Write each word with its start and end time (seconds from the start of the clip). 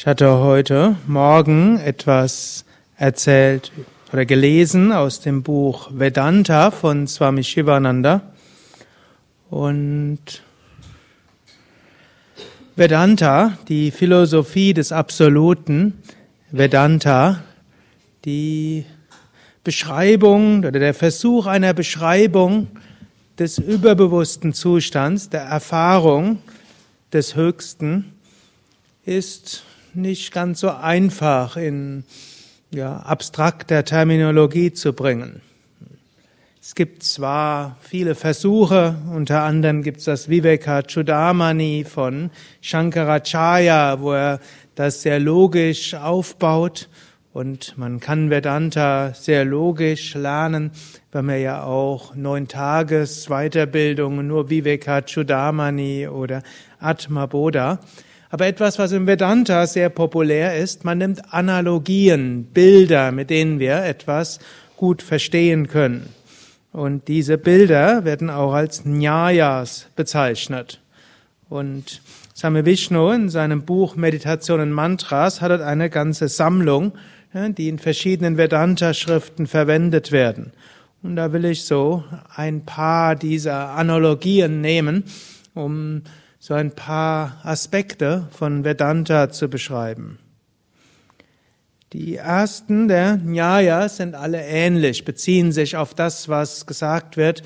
Ich 0.00 0.06
hatte 0.06 0.38
heute 0.38 0.96
Morgen 1.06 1.78
etwas 1.78 2.64
erzählt 2.96 3.70
oder 4.10 4.24
gelesen 4.24 4.92
aus 4.92 5.20
dem 5.20 5.42
Buch 5.42 5.90
Vedanta 5.92 6.70
von 6.70 7.06
Swami 7.06 7.44
Shivananda. 7.44 8.22
Und 9.50 10.42
Vedanta, 12.76 13.58
die 13.68 13.90
Philosophie 13.90 14.72
des 14.72 14.90
Absoluten, 14.90 15.98
Vedanta, 16.50 17.42
die 18.24 18.86
Beschreibung 19.64 20.60
oder 20.60 20.80
der 20.80 20.94
Versuch 20.94 21.44
einer 21.44 21.74
Beschreibung 21.74 22.68
des 23.38 23.58
überbewussten 23.58 24.54
Zustands, 24.54 25.28
der 25.28 25.42
Erfahrung 25.42 26.38
des 27.12 27.36
Höchsten, 27.36 28.14
ist 29.04 29.64
nicht 29.94 30.32
ganz 30.32 30.60
so 30.60 30.70
einfach 30.70 31.56
in 31.56 32.04
ja, 32.70 32.98
abstrakter 32.98 33.84
Terminologie 33.84 34.72
zu 34.72 34.92
bringen. 34.92 35.42
Es 36.62 36.74
gibt 36.74 37.02
zwar 37.02 37.78
viele 37.80 38.14
Versuche, 38.14 38.96
unter 39.12 39.42
anderem 39.42 39.82
gibt 39.82 39.98
es 39.98 40.04
das 40.04 40.28
Viveka 40.28 40.82
Chudamani 40.82 41.84
von 41.88 42.30
Shankaracharya, 42.60 44.00
wo 44.00 44.12
er 44.12 44.40
das 44.74 45.02
sehr 45.02 45.18
logisch 45.18 45.94
aufbaut 45.94 46.88
und 47.32 47.78
man 47.78 47.98
kann 47.98 48.28
Vedanta 48.28 49.14
sehr 49.14 49.44
logisch 49.44 50.14
lernen, 50.14 50.72
weil 51.12 51.22
man 51.22 51.40
ja 51.40 51.62
auch 51.62 52.14
neun 52.14 52.46
Tages 52.46 53.28
Weiterbildung 53.28 54.26
nur 54.26 54.50
Viveka 54.50 55.02
Chudamani 55.02 56.08
oder 56.08 56.42
Atma 56.78 57.26
Bodha 57.26 57.78
aber 58.30 58.46
etwas, 58.46 58.78
was 58.78 58.92
im 58.92 59.06
Vedanta 59.06 59.66
sehr 59.66 59.90
populär 59.90 60.56
ist, 60.56 60.84
man 60.84 60.98
nimmt 60.98 61.34
Analogien, 61.34 62.44
Bilder, 62.44 63.10
mit 63.10 63.28
denen 63.28 63.58
wir 63.58 63.84
etwas 63.84 64.38
gut 64.76 65.02
verstehen 65.02 65.66
können. 65.66 66.08
Und 66.72 67.08
diese 67.08 67.36
Bilder 67.36 68.04
werden 68.04 68.30
auch 68.30 68.52
als 68.52 68.84
Nyayas 68.84 69.88
bezeichnet. 69.96 70.80
Und 71.48 72.00
Same 72.32 72.64
Vishnu 72.64 73.10
in 73.10 73.28
seinem 73.28 73.64
Buch 73.64 73.96
Meditation 73.96 74.60
und 74.60 74.70
Mantras 74.70 75.40
hat 75.40 75.60
eine 75.60 75.90
ganze 75.90 76.28
Sammlung, 76.28 76.92
die 77.34 77.68
in 77.68 77.78
verschiedenen 77.78 78.36
Vedanta-Schriften 78.36 79.48
verwendet 79.48 80.12
werden. 80.12 80.52
Und 81.02 81.16
da 81.16 81.32
will 81.32 81.44
ich 81.44 81.64
so 81.64 82.04
ein 82.34 82.64
paar 82.64 83.16
dieser 83.16 83.70
Analogien 83.70 84.60
nehmen, 84.60 85.04
um 85.54 86.02
so 86.40 86.54
ein 86.54 86.72
paar 86.74 87.38
Aspekte 87.44 88.26
von 88.30 88.64
Vedanta 88.64 89.28
zu 89.28 89.48
beschreiben. 89.48 90.18
Die 91.92 92.16
ersten 92.16 92.88
der 92.88 93.18
Nyayas 93.18 93.98
sind 93.98 94.14
alle 94.14 94.40
ähnlich, 94.40 95.04
beziehen 95.04 95.52
sich 95.52 95.76
auf 95.76 95.92
das, 95.92 96.28
was 96.30 96.66
gesagt 96.66 97.16
wird. 97.18 97.42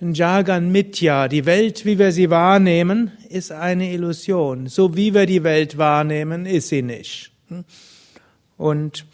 Jagan 0.00 0.72
Mitya, 0.72 1.28
die 1.28 1.44
Welt, 1.44 1.84
wie 1.84 1.98
wir 1.98 2.12
sie 2.12 2.30
wahrnehmen, 2.30 3.12
ist 3.28 3.52
eine 3.52 3.92
Illusion. 3.92 4.68
So 4.68 4.96
wie 4.96 5.12
wir 5.12 5.26
die 5.26 5.44
Welt 5.44 5.76
wahrnehmen, 5.76 6.46
ist 6.46 6.68
sie 6.68 6.80
nicht. 6.80 7.32
Und 8.56 9.04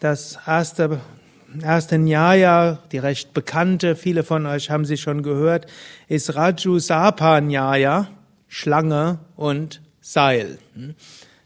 das 0.00 0.38
erste 0.46 1.00
erste 1.62 1.98
Nyaya, 1.98 2.78
die 2.92 2.98
recht 2.98 3.32
bekannte, 3.32 3.96
viele 3.96 4.22
von 4.22 4.44
euch 4.44 4.70
haben 4.70 4.84
sie 4.84 4.98
schon 4.98 5.22
gehört, 5.22 5.66
ist 6.06 6.34
Raju 6.34 6.78
Sapa 6.78 7.40
Nyaya. 7.40 8.08
Schlange 8.48 9.18
und 9.36 9.80
Seil. 10.00 10.58
Hm? 10.74 10.94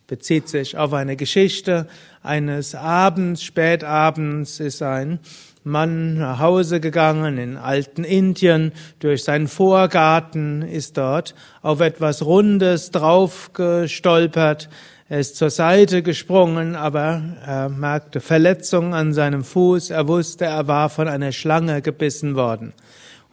Bezieht 0.06 0.48
sich 0.48 0.76
auf 0.76 0.92
eine 0.92 1.16
Geschichte 1.16 1.86
eines 2.22 2.74
Abends, 2.74 3.42
spätabends 3.42 4.60
ist 4.60 4.82
ein 4.82 5.20
Mann 5.64 6.18
nach 6.18 6.40
Hause 6.40 6.80
gegangen 6.80 7.38
in 7.38 7.56
alten 7.56 8.04
Indien, 8.04 8.72
durch 8.98 9.22
seinen 9.24 9.46
Vorgarten 9.46 10.62
ist 10.62 10.98
dort 10.98 11.34
auf 11.62 11.80
etwas 11.80 12.24
Rundes 12.24 12.90
draufgestolpert, 12.90 14.68
er 15.08 15.20
ist 15.20 15.36
zur 15.36 15.50
Seite 15.50 16.02
gesprungen, 16.02 16.74
aber 16.74 17.22
er 17.44 17.68
merkte 17.68 18.20
Verletzungen 18.20 18.94
an 18.94 19.12
seinem 19.12 19.44
Fuß, 19.44 19.90
er 19.90 20.08
wusste, 20.08 20.46
er 20.46 20.68
war 20.68 20.88
von 20.88 21.06
einer 21.06 21.32
Schlange 21.32 21.82
gebissen 21.82 22.34
worden. 22.34 22.72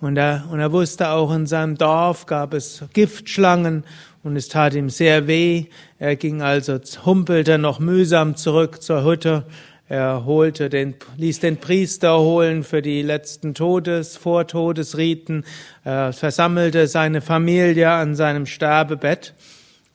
Und 0.02 0.16
er, 0.18 0.46
und 0.50 0.60
er 0.60 0.72
wusste 0.72 1.10
auch, 1.10 1.34
in 1.34 1.46
seinem 1.46 1.78
Dorf 1.78 2.26
gab 2.26 2.54
es 2.54 2.84
Giftschlangen 2.94 3.84
und 4.24 4.38
es 4.38 4.48
tat 4.48 4.74
ihm 4.74 4.90
sehr 4.90 5.28
weh. 5.28 5.66
Er 5.98 6.16
ging 6.16 6.42
also, 6.42 6.80
humpelte 7.06 7.58
noch 7.58 7.80
mühsam 7.80 8.36
zurück 8.36 8.82
zur 8.82 9.04
Hütte. 9.04 9.44
Er 9.90 10.24
holte 10.24 10.70
den, 10.70 10.96
ließ 11.18 11.40
den 11.40 11.58
Priester 11.58 12.20
holen 12.20 12.64
für 12.64 12.82
die 12.82 13.02
letzten 13.02 13.56
Todes, 13.56 14.18
Vortodesriten, 14.18 15.44
er 15.84 16.14
versammelte 16.14 16.88
seine 16.88 17.22
Familie 17.22 17.90
an 17.90 18.16
seinem 18.16 18.46
Sterbebett. 18.46 19.34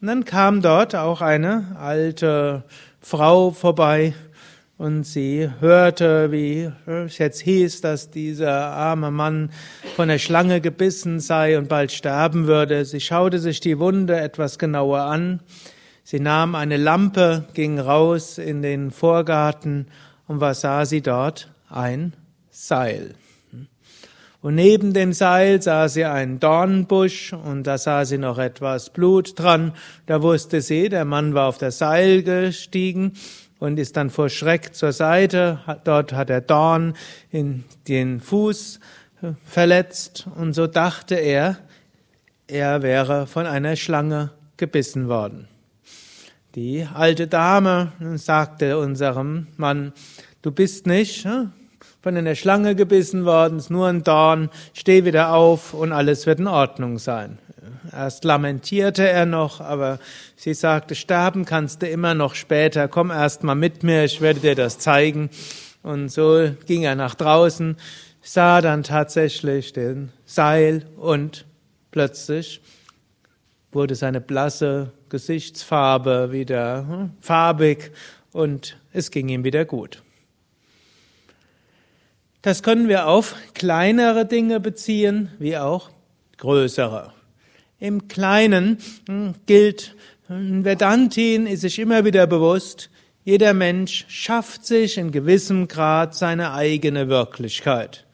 Und 0.01 0.09
dann 0.09 0.25
kam 0.25 0.63
dort 0.63 0.97
auch 0.97 1.21
eine 1.21 1.77
alte 1.79 2.65
Frau 3.01 3.53
vorbei, 3.53 4.15
und 4.77 5.05
sie 5.05 5.49
hörte, 5.61 6.33
wie 6.33 6.71
es 6.87 7.19
jetzt 7.19 7.41
hieß, 7.41 7.81
dass 7.81 8.11
dieser 8.11 8.53
arme 8.53 9.11
Mann 9.11 9.51
von 9.95 10.09
der 10.09 10.19
Schlange 10.19 10.61
gebissen 10.61 11.21
sei 11.21 11.57
und 11.59 11.69
bald 11.69 11.93
sterben 11.93 12.47
würde. 12.47 12.85
Sie 12.85 13.01
schaute 13.01 13.39
sich 13.39 13.61
die 13.61 13.79
Wunde 13.79 14.19
etwas 14.19 14.59
genauer 14.59 15.01
an. 15.01 15.41
Sie 16.03 16.21
nahm 16.21 16.55
eine 16.55 16.77
Lampe, 16.77 17.45
ging 17.55 17.79
raus 17.79 18.39
in 18.39 18.63
den 18.63 18.91
Vorgarten 18.91 19.87
und 20.27 20.41
was 20.41 20.63
sah 20.63 20.85
sie 20.85 21.03
dort? 21.03 21.51
Ein 21.69 22.15
Seil. 22.51 23.15
Und 24.43 24.57
neben 24.57 24.93
dem 24.93 25.15
Seil 25.15 25.63
sah 25.63 25.89
sie 25.89 26.05
einen 26.05 26.39
Dornbusch 26.39 27.33
und 27.33 27.67
da 27.67 27.79
sah 27.79 28.05
sie 28.05 28.19
noch 28.19 28.39
etwas 28.39 28.91
Blut 28.91 29.39
dran. 29.39 29.73
Da 30.05 30.21
wusste 30.21 30.61
sie, 30.61 30.91
der 30.91 31.07
Mann 31.07 31.33
war 31.33 31.49
auf 31.49 31.57
das 31.57 31.79
Seil 31.79 32.23
gestiegen 32.23 33.13
und 33.65 33.79
ist 33.79 33.97
dann 33.97 34.11
vor 34.11 34.29
Schreck 34.29 34.75
zur 34.75 34.93
Seite. 34.93 35.59
Dort 35.85 36.13
hat 36.13 36.29
er 36.29 36.43
Dorn 36.43 36.95
in 37.31 37.65
den 37.89 38.21
Fuß 38.21 38.79
äh, 39.23 39.29
verletzt 39.47 40.27
und 40.37 40.53
so 40.53 40.67
dachte 40.67 41.15
er, 41.15 41.57
er 42.47 42.83
wäre 42.83 43.27
von 43.27 43.47
einer 43.47 43.75
Schlange 43.77 44.31
gebissen 44.59 45.09
worden. 45.09 45.49
Die 46.55 46.87
alte 46.93 47.27
Dame 47.27 47.93
sagte 48.17 48.79
unserem 48.79 49.47
Mann, 49.57 49.93
du 50.43 50.53
bist 50.53 50.87
nicht 50.87 51.25
äh, 51.25 51.47
von 52.03 52.17
einer 52.19 52.35
Schlange 52.35 52.75
gebissen 52.75 53.25
worden, 53.25 53.59
ist 53.59 53.71
nur 53.71 53.89
ein 53.89 54.05
Dorn, 54.05 54.51
steh 54.75 55.07
wieder 55.07 55.33
auf 55.33 55.73
und 55.73 55.93
alles 55.93 56.27
wird 56.27 56.39
in 56.39 56.49
Ordnung 56.49 56.99
sein. 56.99 57.39
Erst 57.93 58.25
lamentierte 58.25 59.09
er 59.09 59.27
noch, 59.27 59.61
aber 59.61 59.99
sie 60.37 60.55
sagte, 60.55 60.95
sterben 60.95 61.45
kannst 61.45 61.83
du 61.83 61.89
immer 61.89 62.15
noch 62.15 62.35
später, 62.35 62.89
komm 62.89 63.11
erst 63.11 63.45
mal 63.45 63.55
mit 63.55 63.83
mir, 63.83 64.05
ich 64.05 64.21
werde 64.21 64.41
dir 64.41 64.55
das 64.55 64.79
zeigen. 64.79 65.31
Und 65.83 66.09
so 66.09 66.51
ging 66.67 66.83
er 66.83 66.95
nach 66.95 67.15
draußen, 67.15 67.77
sah 68.23 68.61
dann 68.61 68.83
tatsächlich 68.83 69.73
den 69.73 70.13
Seil 70.25 70.87
und 70.97 71.45
plötzlich 71.91 72.63
wurde 73.71 73.95
seine 73.95 74.21
blasse 74.21 74.93
Gesichtsfarbe 75.11 76.33
wieder 76.33 76.87
hm, 76.89 77.11
farbig 77.21 77.93
und 78.33 78.77
es 78.93 79.11
ging 79.11 79.29
ihm 79.29 79.45
wieder 79.45 79.65
gut. 79.65 80.03
Das 82.43 82.63
können 82.63 82.89
wir 82.89 83.07
auf 83.07 83.37
kleinere 83.55 84.27
Dinge 84.27 84.61
beziehen, 84.61 85.31
wie 85.39 85.57
auch 85.57 85.91
größere. 86.37 87.13
Im 87.79 88.09
Kleinen 88.09 88.79
hm, 89.09 89.35
gilt, 89.47 89.95
hm, 90.29 90.65
Vedantin 90.65 91.47
ist 91.47 91.63
sich 91.63 91.79
immer 91.79 92.05
wieder 92.05 92.27
bewusst, 92.27 92.91
jeder 93.25 93.55
Mensch 93.55 94.05
schafft 94.09 94.67
sich 94.67 94.99
in 94.99 95.11
gewissem 95.11 95.67
Grad 95.67 96.15
seine 96.15 96.53
eigene 96.53 97.09
Wirklichkeit. 97.09 98.05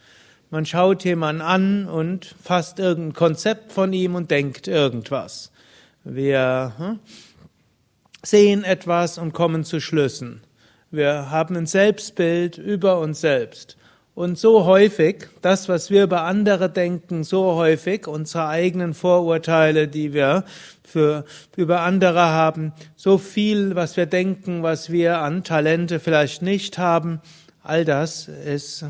Man 0.50 0.67
schaut 0.67 1.05
jemanden 1.05 1.43
an 1.43 1.87
und 1.87 2.34
fasst 2.43 2.79
irgendein 2.79 3.14
Konzept 3.14 3.73
von 3.73 3.93
ihm 3.93 4.14
und 4.14 4.31
denkt 4.31 4.67
irgendwas. 4.67 5.50
Wir 6.05 6.73
hm, 6.76 6.99
sehen 8.23 8.64
etwas 8.64 9.19
und 9.19 9.32
kommen 9.32 9.64
zu 9.64 9.81
Schlüssen. 9.81 10.43
Wir 10.90 11.31
haben 11.31 11.56
ein 11.56 11.67
Selbstbild 11.67 12.58
über 12.58 12.99
uns 12.99 13.20
selbst. 13.20 13.76
Und 14.20 14.38
so 14.38 14.67
häufig, 14.67 15.28
das, 15.40 15.70
was 15.70 15.90
wir 15.90 16.05
über 16.05 16.25
andere 16.25 16.69
denken, 16.69 17.25
so 17.25 17.55
häufig 17.55 18.06
unsere 18.06 18.49
eigenen 18.49 18.93
Vorurteile, 18.93 19.88
die 19.88 20.12
wir 20.12 20.44
für, 20.84 21.25
über 21.56 21.81
andere 21.81 22.20
haben, 22.20 22.75
so 22.96 23.17
viel, 23.17 23.76
was 23.76 23.96
wir 23.96 24.05
denken, 24.05 24.62
was 24.62 24.93
wir 24.93 25.20
an 25.20 25.43
Talente 25.43 26.00
vielleicht 26.00 26.43
nicht 26.43 26.76
haben, 26.76 27.22
all 27.62 27.87
das 27.87 28.28
ist 28.28 28.84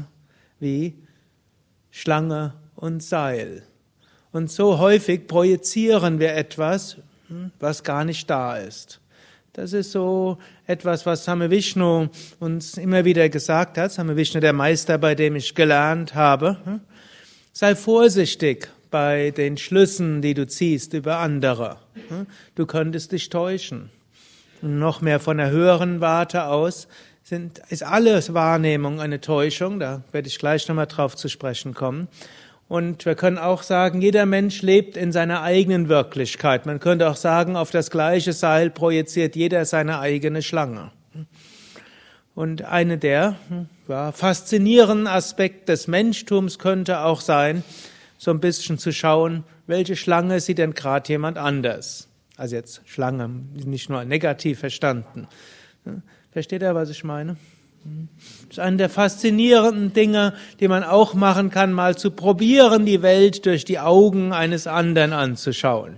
wie 0.59 0.99
Schlange 1.93 2.55
und 2.75 3.01
Seil. 3.01 3.63
Und 4.33 4.51
so 4.51 4.81
häufig 4.81 5.29
projizieren 5.29 6.19
wir 6.19 6.35
etwas, 6.35 6.97
hm, 7.29 7.53
was 7.61 7.85
gar 7.85 8.05
nicht 8.05 8.29
da 8.29 8.57
ist. 8.57 9.01
Das 9.53 9.73
ist 9.73 9.91
so 9.91 10.39
etwas, 10.67 11.07
was 11.07 11.25
Same 11.25 11.51
Vishnu 11.51 12.09
uns 12.39 12.79
immer 12.79 13.05
wieder 13.05 13.29
gesagt 13.29 13.79
hat. 13.79 13.91
Same 13.91 14.17
Vishnu, 14.17 14.41
der 14.41 14.53
Meister, 14.53 14.97
bei 14.97 15.17
dem 15.17 15.35
ich 15.35 15.57
gelernt 15.57 16.15
habe. 16.15 16.81
Sei 17.53 17.75
vorsichtig 17.75 18.69
bei 18.93 19.33
den 19.33 19.57
Schlüssen, 19.57 20.23
die 20.23 20.35
du 20.35 20.47
ziehst 20.47 20.95
über 20.95 21.19
andere. 21.19 21.79
Du 22.55 22.65
könntest 22.65 23.11
dich 23.11 23.29
täuschen. 23.29 23.91
Und 24.63 24.79
noch 24.79 25.01
mehr 25.01 25.19
von 25.19 25.39
der 25.39 25.51
höheren 25.51 26.01
Warte 26.01 26.45
aus 26.45 26.87
sind, 27.25 27.61
ist 27.71 27.83
alles 27.83 28.35
Wahrnehmung 28.35 29.01
eine 29.01 29.21
Täuschung. 29.21 29.81
Da 29.81 30.03
werde 30.13 30.29
ich 30.29 30.39
gleich 30.39 30.69
nochmal 30.69 30.87
drauf 30.87 31.17
zu 31.17 31.29
sprechen 31.29 31.75
kommen. 31.75 32.07
Und 32.71 33.05
wir 33.05 33.17
können 33.17 33.37
auch 33.37 33.65
sagen, 33.65 34.01
jeder 34.01 34.27
Mensch 34.27 34.63
lebt 34.63 34.97
in 34.97 35.11
seiner 35.11 35.43
eigenen 35.43 35.89
Wirklichkeit. 35.89 36.67
Man 36.67 36.79
könnte 36.79 37.11
auch 37.11 37.17
sagen, 37.17 37.57
auf 37.57 37.73
das 37.73 37.91
gleiche 37.91 38.33
Seil 38.33 38.71
projiziert 38.71 39.35
jeder 39.35 39.65
seine 39.65 39.99
eigene 39.99 40.41
Schlange. 40.41 40.93
Und 42.37 42.63
eine 42.63 42.97
der 42.97 43.35
ja, 43.89 44.13
faszinierenden 44.13 45.09
Aspekte 45.09 45.73
des 45.73 45.89
Menschtums 45.89 46.61
könnte 46.61 47.01
auch 47.01 47.23
sein, 47.23 47.65
so 48.19 48.31
ein 48.31 48.39
bisschen 48.39 48.79
zu 48.79 48.93
schauen, 48.93 49.43
welche 49.67 49.97
Schlange 49.97 50.39
sieht 50.39 50.59
denn 50.59 50.75
gerade 50.75 51.09
jemand 51.09 51.39
anders. 51.39 52.07
Also 52.37 52.55
jetzt 52.55 52.83
Schlange, 52.87 53.29
nicht 53.29 53.91
nur 53.91 54.05
negativ 54.05 54.61
verstanden. 54.61 55.27
Versteht 56.31 56.63
er, 56.63 56.77
was 56.77 56.91
ich 56.91 57.03
meine? 57.03 57.37
Das 57.83 58.51
ist 58.51 58.61
eine 58.61 58.77
der 58.77 58.91
faszinierenden 58.91 59.93
Dinge, 59.93 60.35
die 60.61 60.69
man 60.69 60.85
auch 60.85 61.15
machen 61.15 61.51
kann, 61.51 61.73
mal 61.73 61.97
zu 61.97 62.11
probieren, 62.11 62.85
die 62.85 63.03
Welt 63.03 63.47
durch 63.47 63.65
die 63.65 63.79
Augen 63.79 64.33
eines 64.33 64.67
anderen 64.67 65.13
anzuschauen. 65.13 65.97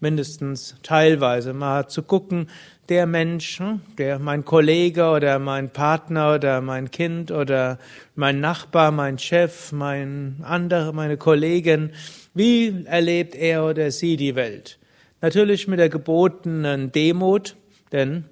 Mindestens 0.00 0.76
teilweise 0.82 1.52
mal 1.52 1.86
zu 1.88 2.02
gucken, 2.02 2.48
der 2.88 3.06
Mensch, 3.06 3.60
der 3.98 4.18
mein 4.18 4.44
Kollege 4.44 5.10
oder 5.10 5.38
mein 5.38 5.70
Partner 5.70 6.34
oder 6.34 6.60
mein 6.60 6.90
Kind 6.90 7.30
oder 7.30 7.78
mein 8.16 8.40
Nachbar, 8.40 8.90
mein 8.90 9.16
Chef, 9.18 9.70
mein 9.70 10.36
andere, 10.42 10.92
meine 10.92 11.16
Kollegin, 11.16 11.92
wie 12.34 12.84
erlebt 12.86 13.36
er 13.36 13.64
oder 13.64 13.92
sie 13.92 14.16
die 14.16 14.34
Welt? 14.34 14.78
Natürlich 15.20 15.68
mit 15.68 15.78
der 15.78 15.88
gebotenen 15.88 16.90
Demut, 16.90 17.56
denn 17.92 18.24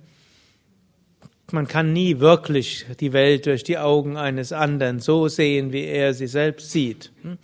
man 1.52 1.66
kann 1.66 1.92
nie 1.92 2.20
wirklich 2.20 2.86
die 3.00 3.12
Welt 3.12 3.46
durch 3.46 3.64
die 3.64 3.78
Augen 3.78 4.16
eines 4.16 4.52
anderen 4.52 5.00
so 5.00 5.28
sehen, 5.28 5.72
wie 5.72 5.84
er 5.84 6.14
sie 6.14 6.26
selbst 6.26 6.70
sieht. 6.70 7.10
Hm? 7.22 7.38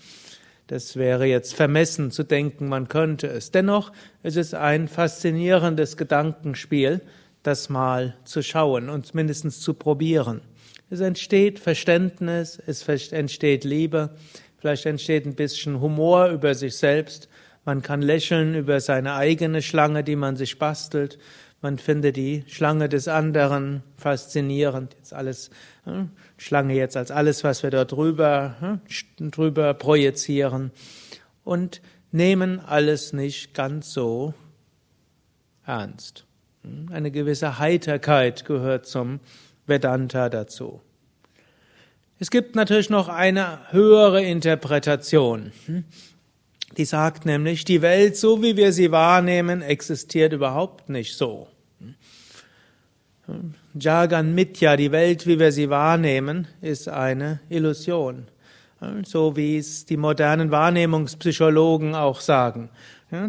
Das 0.66 0.96
wäre 0.96 1.26
jetzt 1.26 1.54
vermessen 1.54 2.10
zu 2.10 2.22
denken, 2.22 2.68
man 2.68 2.88
könnte 2.88 3.26
es. 3.26 3.50
Dennoch 3.50 3.92
ist 4.22 4.36
es 4.36 4.54
ein 4.54 4.88
faszinierendes 4.88 5.98
Gedankenspiel, 5.98 7.02
das 7.42 7.68
mal 7.68 8.16
zu 8.24 8.42
schauen 8.42 8.88
und 8.88 9.14
mindestens 9.14 9.60
zu 9.60 9.74
probieren. 9.74 10.40
Es 10.88 11.00
entsteht 11.00 11.58
Verständnis, 11.58 12.58
es 12.66 12.86
entsteht 13.12 13.64
Liebe, 13.64 14.10
vielleicht 14.58 14.86
entsteht 14.86 15.26
ein 15.26 15.34
bisschen 15.34 15.80
Humor 15.80 16.28
über 16.28 16.54
sich 16.54 16.76
selbst. 16.76 17.28
Man 17.66 17.82
kann 17.82 18.00
lächeln 18.00 18.54
über 18.54 18.80
seine 18.80 19.14
eigene 19.14 19.60
Schlange, 19.60 20.02
die 20.02 20.16
man 20.16 20.36
sich 20.36 20.58
bastelt. 20.58 21.18
Man 21.64 21.78
findet 21.78 22.19
die 22.19 22.44
Schlange 22.46 22.90
des 22.90 23.08
anderen 23.08 23.82
faszinierend. 23.96 24.93
Jetzt 24.99 25.14
alles, 25.14 25.49
hm, 25.84 26.11
Schlange 26.37 26.75
jetzt 26.75 26.94
als 26.94 27.11
alles, 27.11 27.43
was 27.43 27.62
wir 27.62 27.70
dort 27.70 27.90
drüber, 27.90 28.56
hm, 28.61 29.31
drüber 29.31 29.72
projizieren. 29.72 30.72
Und 31.43 31.81
nehmen 32.12 32.61
alles 32.61 33.14
nicht 33.14 33.55
ganz 33.55 33.94
so 33.94 34.34
ernst. 35.64 36.26
Hm, 36.64 36.90
eine 36.93 37.11
gewisse 37.11 37.58
Heiterkeit 37.58 38.44
gehört 38.44 38.84
zum 38.84 39.20
Vedanta 39.66 40.28
dazu. 40.28 40.82
Es 42.19 42.31
gibt 42.31 42.56
natürlich 42.56 42.90
noch 42.90 43.08
eine 43.08 43.72
höhere 43.72 44.22
Interpretation. 44.22 45.50
Hm, 45.64 45.84
die 46.76 46.84
sagt 46.84 47.25
nämlich, 47.25 47.64
die 47.64 47.81
Welt, 47.81 48.19
so 48.19 48.43
wie 48.43 48.58
wir 48.58 48.75
sie 48.75 48.90
wahrnehmen, 48.90 49.62
existiert 49.62 50.34
überhaupt 50.34 50.90
nicht 50.90 51.16
so. 51.16 51.49
Jagan 53.79 54.35
Mitya, 54.35 54.76
die 54.76 54.93
Welt, 54.93 55.26
wie 55.26 55.38
wir 55.38 55.50
sie 55.50 55.71
wahrnehmen, 55.71 56.47
ist 56.61 56.88
eine 56.88 57.41
Illusion. 57.49 58.26
So 59.05 59.35
wie 59.37 59.56
es 59.56 59.87
die 59.87 59.97
modernen 59.97 60.50
Wahrnehmungspsychologen 60.50 61.94
auch 61.94 62.21
sagen. 62.21 62.69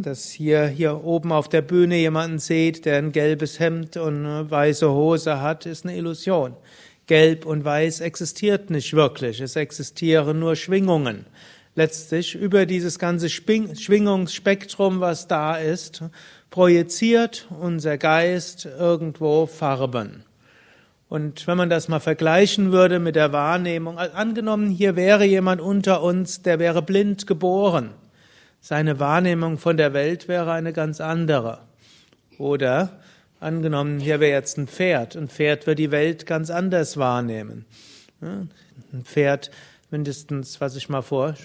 dass 0.02 0.32
hier, 0.32 0.66
hier 0.66 1.04
oben 1.04 1.32
auf 1.32 1.48
der 1.48 1.62
Bühne 1.62 1.98
jemanden 1.98 2.40
seht, 2.40 2.86
der 2.86 2.98
ein 2.98 3.12
gelbes 3.12 3.60
Hemd 3.60 3.98
und 3.98 4.26
eine 4.26 4.50
weiße 4.50 4.90
Hose 4.90 5.42
hat, 5.42 5.66
ist 5.66 5.86
eine 5.86 5.96
Illusion. 5.96 6.56
Gelb 7.08 7.46
und 7.46 7.64
Weiß 7.64 8.02
existiert 8.02 8.70
nicht 8.72 8.94
wirklich. 8.94 9.40
Es 9.40 9.56
existieren 9.56 10.40
nur 10.40 10.56
Schwingungen. 10.56 11.26
Letztlich 11.76 12.36
über 12.36 12.66
dieses 12.66 13.00
ganze 13.00 13.30
Schwingungsspektrum, 13.30 15.02
was 15.02 15.28
da 15.28 15.58
ist, 15.58 16.04
projiziert 16.56 17.50
unser 17.60 17.98
Geist 17.98 18.64
irgendwo 18.64 19.46
Farben. 19.46 20.24
Und 21.10 21.48
wenn 21.48 21.58
man 21.58 21.70
das 21.70 21.90
mal 21.90 22.00
vergleichen 22.00 22.72
würde 22.72 23.00
mit 23.00 23.18
der 23.18 23.34
Wahrnehmung, 23.34 23.98
angenommen, 24.00 24.70
hier 24.70 24.96
wäre 24.96 25.26
jemand 25.26 25.60
unter 25.60 26.02
uns, 26.02 26.44
der 26.44 26.58
wäre 26.58 26.82
blind 26.82 27.28
geboren. 27.28 27.90
Seine 28.62 29.02
Wahrnehmung 29.02 29.58
von 29.58 29.76
der 29.76 29.92
Welt 29.92 30.30
wäre 30.30 30.54
eine 30.54 30.72
ganz 30.72 31.02
andere. 31.02 31.60
Oder 32.38 33.02
angenommen, 33.42 34.00
hier 34.00 34.22
wäre 34.22 34.32
jetzt 34.32 34.58
ein 34.58 34.68
Pferd. 34.68 35.18
Ein 35.18 35.28
Pferd 35.28 35.68
wird 35.68 35.78
die 35.78 35.92
Welt 35.92 36.26
ganz 36.26 36.50
anders 36.50 36.96
wahrnehmen. 36.96 37.66
Ein 38.22 38.50
Pferd, 39.04 39.52
mindestens, 39.92 40.62
was 40.62 40.78
ich 40.78 40.88
mal 40.88 41.02
vor, 41.02 41.36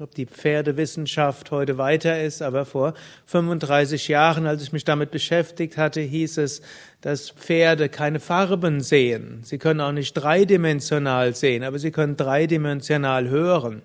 ob 0.00 0.14
die 0.14 0.26
Pferdewissenschaft 0.26 1.50
heute 1.50 1.78
weiter 1.78 2.20
ist, 2.20 2.42
aber 2.42 2.64
vor 2.64 2.94
35 3.26 4.08
Jahren, 4.08 4.46
als 4.46 4.62
ich 4.62 4.72
mich 4.72 4.84
damit 4.84 5.10
beschäftigt 5.10 5.76
hatte, 5.76 6.00
hieß 6.00 6.38
es, 6.38 6.60
dass 7.00 7.30
Pferde 7.30 7.88
keine 7.88 8.20
Farben 8.20 8.80
sehen. 8.80 9.40
Sie 9.44 9.58
können 9.58 9.80
auch 9.80 9.92
nicht 9.92 10.14
dreidimensional 10.14 11.34
sehen, 11.34 11.62
aber 11.62 11.78
sie 11.78 11.92
können 11.92 12.16
dreidimensional 12.16 13.28
hören. 13.28 13.82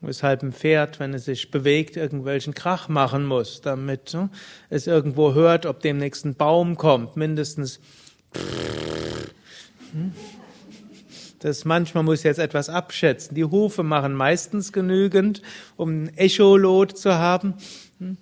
Weshalb 0.00 0.42
ein 0.42 0.52
Pferd, 0.52 0.98
wenn 0.98 1.14
es 1.14 1.26
sich 1.26 1.50
bewegt, 1.50 1.96
irgendwelchen 1.96 2.54
Krach 2.54 2.88
machen 2.88 3.24
muss, 3.24 3.60
damit 3.60 4.14
ne, 4.14 4.30
es 4.68 4.88
irgendwo 4.88 5.34
hört, 5.34 5.64
ob 5.66 5.80
dem 5.80 5.98
nächsten 5.98 6.34
Baum 6.34 6.76
kommt, 6.76 7.16
mindestens. 7.16 7.78
Hm? 9.92 10.12
Das 11.42 11.64
manchmal 11.64 12.04
muss 12.04 12.20
ich 12.20 12.24
jetzt 12.24 12.38
etwas 12.38 12.68
abschätzen. 12.68 13.34
Die 13.34 13.44
Hufe 13.44 13.82
machen 13.82 14.14
meistens 14.14 14.72
genügend, 14.72 15.42
um 15.76 16.04
ein 16.04 16.16
Echolot 16.16 16.96
zu 16.96 17.14
haben. 17.14 17.54
Hm? 17.98 18.16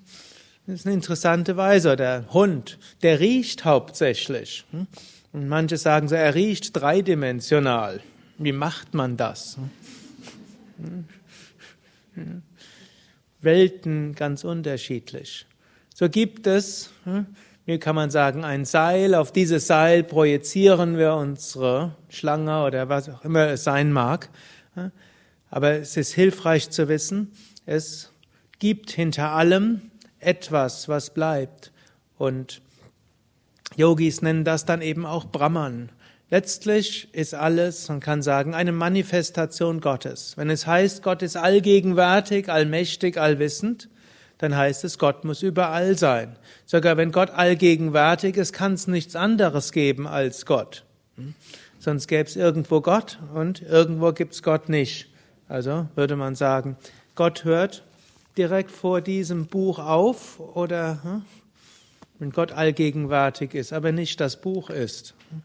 Das 0.66 0.80
ist 0.80 0.86
eine 0.86 0.94
interessante 0.94 1.58
Weise. 1.58 1.96
Der 1.96 2.32
Hund, 2.32 2.78
der 3.02 3.20
riecht 3.20 3.66
hauptsächlich. 3.66 4.64
Hm? 4.70 4.86
Und 5.32 5.48
manche 5.48 5.76
sagen 5.76 6.08
so, 6.08 6.14
er 6.14 6.34
riecht 6.34 6.74
dreidimensional. 6.74 8.00
Wie 8.38 8.52
macht 8.52 8.94
man 8.94 9.18
das? 9.18 9.58
Hm? 10.78 12.42
Welten 13.42 14.14
ganz 14.14 14.44
unterschiedlich. 14.44 15.44
So 15.94 16.08
gibt 16.08 16.46
es 16.46 16.90
hier 17.70 17.78
kann 17.78 17.94
man 17.94 18.10
sagen, 18.10 18.44
ein 18.44 18.64
Seil. 18.64 19.14
Auf 19.14 19.30
dieses 19.30 19.68
Seil 19.68 20.02
projizieren 20.02 20.98
wir 20.98 21.14
unsere 21.14 21.94
Schlange 22.08 22.64
oder 22.64 22.88
was 22.88 23.08
auch 23.08 23.24
immer 23.24 23.46
es 23.46 23.62
sein 23.62 23.92
mag. 23.92 24.28
Aber 25.50 25.74
es 25.74 25.96
ist 25.96 26.12
hilfreich 26.12 26.70
zu 26.70 26.88
wissen, 26.88 27.30
es 27.66 28.12
gibt 28.58 28.90
hinter 28.90 29.30
allem 29.30 29.82
etwas, 30.18 30.88
was 30.88 31.14
bleibt. 31.14 31.70
Und 32.18 32.60
Yogis 33.76 34.20
nennen 34.20 34.42
das 34.44 34.64
dann 34.64 34.82
eben 34.82 35.06
auch 35.06 35.26
Brahman. 35.26 35.90
Letztlich 36.28 37.14
ist 37.14 37.34
alles, 37.34 37.88
man 37.88 38.00
kann 38.00 38.20
sagen, 38.22 38.52
eine 38.52 38.72
Manifestation 38.72 39.80
Gottes. 39.80 40.36
Wenn 40.36 40.50
es 40.50 40.66
heißt, 40.66 41.04
Gott 41.04 41.22
ist 41.22 41.36
allgegenwärtig, 41.36 42.48
allmächtig, 42.48 43.16
allwissend, 43.16 43.88
dann 44.40 44.56
heißt 44.56 44.84
es, 44.84 44.96
Gott 44.96 45.24
muss 45.24 45.42
überall 45.42 45.98
sein. 45.98 46.34
Sogar 46.64 46.96
wenn 46.96 47.12
Gott 47.12 47.28
allgegenwärtig 47.28 48.38
ist, 48.38 48.54
kann 48.54 48.72
es 48.72 48.86
nichts 48.86 49.14
anderes 49.14 49.70
geben 49.70 50.06
als 50.06 50.46
Gott. 50.46 50.84
Hm? 51.16 51.34
Sonst 51.78 52.06
gäbe 52.06 52.24
es 52.24 52.36
irgendwo 52.36 52.80
Gott 52.80 53.18
und 53.34 53.60
irgendwo 53.60 54.12
gibt 54.12 54.32
es 54.32 54.42
Gott 54.42 54.70
nicht. 54.70 55.08
Also 55.46 55.88
würde 55.94 56.16
man 56.16 56.36
sagen, 56.36 56.78
Gott 57.16 57.44
hört 57.44 57.84
direkt 58.38 58.70
vor 58.70 59.02
diesem 59.02 59.46
Buch 59.46 59.78
auf 59.78 60.40
oder 60.40 61.02
hm? 61.02 61.22
wenn 62.18 62.30
Gott 62.30 62.52
allgegenwärtig 62.52 63.52
ist, 63.52 63.74
aber 63.74 63.92
nicht 63.92 64.20
das 64.20 64.40
Buch 64.40 64.70
ist. 64.70 65.14
Hm? 65.28 65.42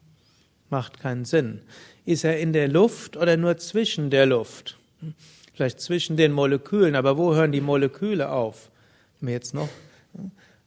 Macht 0.70 1.02
keinen 1.02 1.26
Sinn. 1.26 1.60
Ist 2.06 2.24
er 2.24 2.40
in 2.40 2.54
der 2.54 2.70
Luft 2.70 3.18
oder 3.18 3.36
nur 3.36 3.58
zwischen 3.58 4.10
der 4.10 4.26
Luft? 4.26 4.78
Vielleicht 5.54 5.82
zwischen 5.82 6.16
den 6.16 6.32
Molekülen, 6.32 6.96
aber 6.96 7.18
wo 7.18 7.36
hören 7.36 7.52
die 7.52 7.62
Moleküle 7.62 8.30
auf? 8.32 8.70
Mir 9.20 9.32
jetzt 9.32 9.54
noch. 9.54 9.70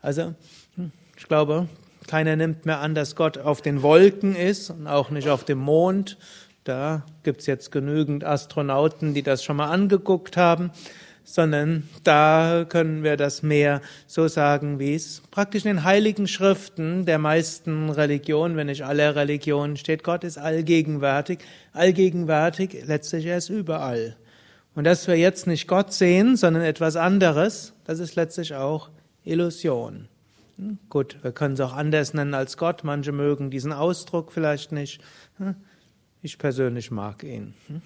Also, 0.00 0.34
ich 1.16 1.26
glaube, 1.26 1.68
Keiner 2.06 2.36
nimmt 2.36 2.66
mehr 2.66 2.80
an, 2.80 2.94
dass 2.94 3.16
Gott 3.16 3.38
auf 3.38 3.60
den 3.62 3.82
Wolken 3.82 4.34
ist 4.34 4.70
und 4.70 4.86
auch 4.86 5.10
nicht 5.10 5.28
auf 5.28 5.44
dem 5.44 5.58
Mond. 5.58 6.18
Da 6.64 7.04
gibt's 7.22 7.46
jetzt 7.46 7.72
genügend 7.72 8.24
Astronauten, 8.24 9.14
die 9.14 9.22
das 9.22 9.44
schon 9.44 9.56
mal 9.56 9.70
angeguckt 9.70 10.36
haben 10.36 10.70
sondern 11.30 11.86
da 12.04 12.64
können 12.66 13.04
wir 13.04 13.18
das 13.18 13.42
mehr 13.42 13.82
so 14.06 14.28
sagen, 14.28 14.78
wie 14.78 14.94
es 14.94 15.22
praktisch 15.30 15.66
in 15.66 15.76
den 15.76 15.84
heiligen 15.84 16.26
Schriften 16.26 17.04
der 17.04 17.18
meisten 17.18 17.90
Religionen, 17.90 18.56
wenn 18.56 18.68
nicht 18.68 18.86
aller 18.86 19.14
Religionen 19.14 19.76
steht, 19.76 20.02
Gott 20.02 20.24
ist 20.24 20.38
allgegenwärtig, 20.38 21.40
allgegenwärtig, 21.74 22.82
letztlich 22.86 23.26
er 23.26 23.36
ist 23.36 23.50
überall. 23.50 24.16
Und 24.78 24.84
dass 24.84 25.08
wir 25.08 25.16
jetzt 25.16 25.48
nicht 25.48 25.66
Gott 25.66 25.92
sehen, 25.92 26.36
sondern 26.36 26.62
etwas 26.62 26.94
anderes, 26.94 27.72
das 27.82 27.98
ist 27.98 28.14
letztlich 28.14 28.54
auch 28.54 28.90
Illusion. 29.24 30.06
Hm? 30.56 30.78
Gut, 30.88 31.16
wir 31.22 31.32
können 31.32 31.54
es 31.54 31.60
auch 31.60 31.72
anders 31.72 32.14
nennen 32.14 32.32
als 32.32 32.56
Gott. 32.56 32.84
Manche 32.84 33.10
mögen 33.10 33.50
diesen 33.50 33.72
Ausdruck 33.72 34.30
vielleicht 34.30 34.70
nicht. 34.70 35.00
Hm? 35.38 35.56
Ich 36.22 36.38
persönlich 36.38 36.92
mag 36.92 37.24
ihn. 37.24 37.54
Hm? 37.66 37.82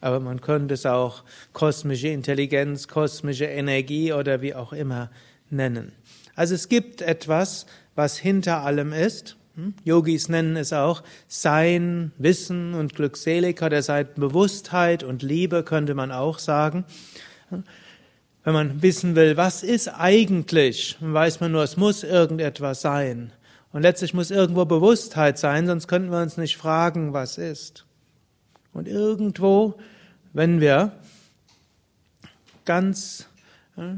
aber 0.00 0.20
man 0.20 0.40
könnte 0.40 0.74
es 0.74 0.86
auch 0.86 1.24
kosmische 1.52 2.06
Intelligenz, 2.06 2.86
kosmische 2.86 3.46
Energie 3.46 4.12
oder 4.12 4.40
wie 4.40 4.54
auch 4.54 4.72
immer 4.72 5.10
nennen. 5.50 5.90
Also 6.36 6.54
es 6.54 6.68
gibt 6.68 7.02
etwas, 7.02 7.66
was 7.96 8.16
hinter 8.16 8.62
allem 8.62 8.92
ist. 8.92 9.36
Hm? 9.56 9.74
Yogis 9.84 10.28
nennen 10.28 10.56
es 10.56 10.72
auch 10.72 11.02
Sein, 11.28 12.12
Wissen 12.18 12.74
und 12.74 12.94
Glückseligkeit, 12.94 13.72
der 13.72 13.82
Seite 13.82 14.20
Bewusstheit 14.20 15.02
und 15.02 15.22
Liebe 15.22 15.62
könnte 15.62 15.94
man 15.94 16.12
auch 16.12 16.38
sagen. 16.38 16.84
Wenn 17.50 18.54
man 18.54 18.82
wissen 18.82 19.16
will, 19.16 19.36
was 19.36 19.62
ist 19.62 19.88
eigentlich, 19.88 20.96
weiß 21.00 21.40
man 21.40 21.52
nur, 21.52 21.62
es 21.62 21.76
muss 21.76 22.04
irgendetwas 22.04 22.80
sein. 22.80 23.32
Und 23.72 23.82
letztlich 23.82 24.14
muss 24.14 24.30
irgendwo 24.30 24.64
Bewusstheit 24.64 25.38
sein, 25.38 25.66
sonst 25.66 25.86
könnten 25.86 26.10
wir 26.10 26.22
uns 26.22 26.36
nicht 26.36 26.56
fragen, 26.56 27.12
was 27.12 27.38
ist. 27.38 27.84
Und 28.72 28.88
irgendwo, 28.88 29.74
wenn 30.32 30.60
wir 30.60 30.92
ganz 32.64 33.26
äh, 33.76 33.96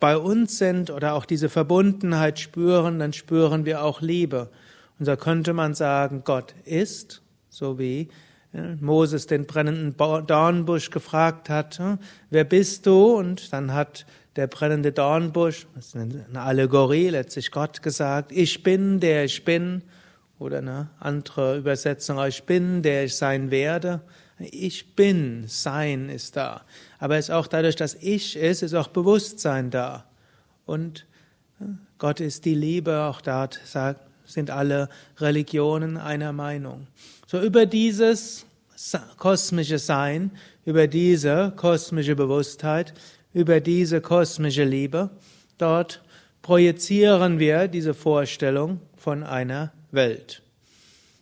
bei 0.00 0.16
uns 0.16 0.58
sind 0.58 0.90
oder 0.90 1.14
auch 1.14 1.24
diese 1.24 1.48
Verbundenheit 1.48 2.38
spüren, 2.38 2.98
dann 2.98 3.12
spüren 3.12 3.64
wir 3.64 3.82
auch 3.82 4.00
Liebe. 4.00 4.50
Und 4.98 5.04
so 5.04 5.16
könnte 5.16 5.52
man 5.52 5.74
sagen, 5.74 6.22
Gott 6.24 6.54
ist, 6.64 7.22
so 7.48 7.78
wie 7.78 8.08
äh, 8.52 8.74
Moses 8.80 9.26
den 9.26 9.46
brennenden 9.46 9.96
Dornbusch 9.96 10.90
gefragt 10.90 11.48
hat, 11.48 11.78
äh, 11.78 11.96
wer 12.30 12.44
bist 12.44 12.86
du? 12.86 13.16
Und 13.16 13.52
dann 13.52 13.72
hat 13.72 14.06
der 14.36 14.46
brennende 14.46 14.92
Dornbusch, 14.92 15.66
das 15.74 15.88
ist 15.88 15.96
eine 15.96 16.40
Allegorie, 16.40 17.08
letztlich 17.08 17.50
Gott 17.50 17.82
gesagt, 17.82 18.32
ich 18.32 18.62
bin, 18.62 19.00
der 19.00 19.24
ich 19.24 19.44
bin. 19.44 19.82
Oder 20.38 20.58
eine 20.58 20.90
andere 21.00 21.58
Übersetzung, 21.58 22.24
ich 22.24 22.44
bin, 22.44 22.82
der 22.82 23.04
ich 23.04 23.16
sein 23.16 23.50
werde. 23.50 24.00
Ich 24.38 24.94
bin, 24.94 25.44
Sein 25.48 26.08
ist 26.08 26.36
da. 26.36 26.62
Aber 27.00 27.16
es 27.16 27.28
ist 27.28 27.34
auch 27.34 27.48
dadurch, 27.48 27.74
dass 27.74 27.94
ich 27.96 28.36
ist, 28.36 28.62
ist 28.62 28.74
auch 28.74 28.86
Bewusstsein 28.86 29.70
da. 29.70 30.04
Und 30.64 31.06
äh, 31.60 31.64
Gott 31.98 32.20
ist 32.20 32.44
die 32.44 32.54
Liebe, 32.54 33.02
auch 33.02 33.20
da 33.20 33.48
sind 34.28 34.50
alle 34.50 34.88
Religionen 35.18 35.96
einer 35.96 36.32
Meinung. 36.32 36.86
So 37.26 37.40
über 37.40 37.66
dieses 37.66 38.46
kosmische 39.16 39.78
Sein, 39.78 40.30
über 40.64 40.86
diese 40.86 41.52
kosmische 41.56 42.14
Bewusstheit, 42.14 42.94
über 43.32 43.60
diese 43.60 44.00
kosmische 44.00 44.64
Liebe, 44.64 45.10
dort 45.58 46.02
projizieren 46.42 47.38
wir 47.38 47.68
diese 47.68 47.94
Vorstellung 47.94 48.80
von 48.96 49.24
einer 49.24 49.72
Welt. 49.90 50.42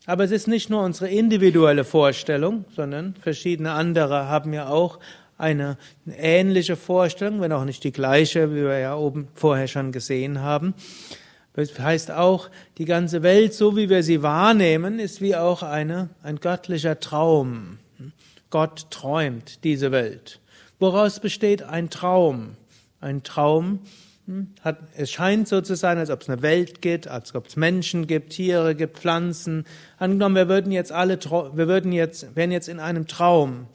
Aber 0.07 0.25
es 0.25 0.31
ist 0.31 0.47
nicht 0.47 0.71
nur 0.71 0.85
unsere 0.85 1.11
individuelle 1.11 1.85
Vorstellung, 1.85 2.65
sondern 2.75 3.15
verschiedene 3.21 3.73
andere 3.73 4.29
haben 4.29 4.53
ja 4.53 4.69
auch 4.69 5.01
eine 5.39 5.77
ähnliche 6.17 6.77
Vorstellung, 6.77 7.41
wenn 7.41 7.53
auch 7.53 7.65
nicht 7.65 7.85
die 7.85 7.93
gleiche, 7.93 8.53
wie 8.53 8.63
wir 8.63 8.79
ja 8.79 8.97
oben 8.97 9.29
vorher 9.35 9.69
schon 9.69 9.93
gesehen 9.93 10.41
haben. 10.41 10.75
Das 11.57 11.79
heißt 11.79 12.11
auch, 12.11 12.51
die 12.79 12.85
ganze 12.85 13.23
Welt, 13.23 13.55
so 13.55 13.77
wie 13.77 13.89
wir 13.89 14.03
sie 14.03 14.23
wahrnehmen, 14.23 14.99
ist 14.99 15.21
wie 15.21 15.35
auch 15.35 15.63
eine, 15.63 16.11
ein 16.23 16.37
göttlicher 16.37 17.01
Traum. 17.01 17.79
Gott 18.51 18.91
träumt 18.91 19.65
diese 19.65 19.91
Welt. 19.91 20.41
Woraus 20.79 21.19
besteht 21.19 21.63
ein 21.63 21.91
Traum? 21.91 22.57
Ein 23.01 23.23
Traum 23.23 23.81
hm? 24.27 24.49
Hat, 24.61 24.79
es 24.97 25.11
scheint 25.11 25.47
so 25.47 25.61
zu 25.61 25.77
sein, 25.77 25.99
als 25.99 26.11
ob 26.11 26.23
es 26.23 26.29
eine 26.29 26.43
Welt 26.43 26.83
gibt, 26.83 27.07
als 27.07 27.35
ob 27.35 27.47
es 27.47 27.57
Menschen 27.57 28.09
gibt, 28.09 28.31
Tiere 28.31 28.75
gibt, 28.75 28.99
Pflanzen. 28.99 29.65
Angenommen, 29.99 30.35
wir 30.35 30.49
würden 30.49 30.73
jetzt 30.73 30.91
alle, 30.91 31.19
wir 31.21 31.69
würden 31.69 31.93
jetzt, 31.93 32.35
wären 32.35 32.51
jetzt 32.51 32.69
in 32.69 32.81
einem 32.81 33.07
Traum, 33.07 33.67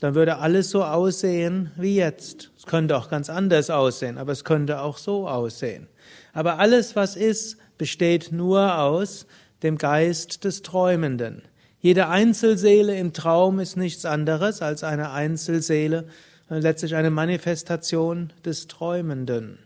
dann 0.00 0.14
würde 0.16 0.38
alles 0.38 0.70
so 0.70 0.84
aussehen 0.84 1.70
wie 1.76 1.94
jetzt. 1.94 2.50
Es 2.58 2.66
könnte 2.66 2.96
auch 2.96 3.08
ganz 3.08 3.30
anders 3.30 3.70
aussehen, 3.70 4.18
aber 4.18 4.32
es 4.32 4.44
könnte 4.44 4.80
auch 4.80 4.98
so 4.98 5.28
aussehen. 5.28 5.86
Aber 6.32 6.58
alles, 6.58 6.96
was 6.96 7.16
ist, 7.16 7.56
besteht 7.78 8.32
nur 8.32 8.78
aus 8.78 9.26
dem 9.62 9.78
Geist 9.78 10.44
des 10.44 10.62
Träumenden. 10.62 11.42
Jede 11.80 12.08
Einzelseele 12.08 12.96
im 12.98 13.12
Traum 13.12 13.58
ist 13.58 13.76
nichts 13.76 14.04
anderes 14.04 14.60
als 14.60 14.84
eine 14.84 15.12
Einzelseele, 15.12 16.06
letztlich 16.48 16.94
eine 16.94 17.10
Manifestation 17.10 18.32
des 18.44 18.66
Träumenden. 18.66 19.58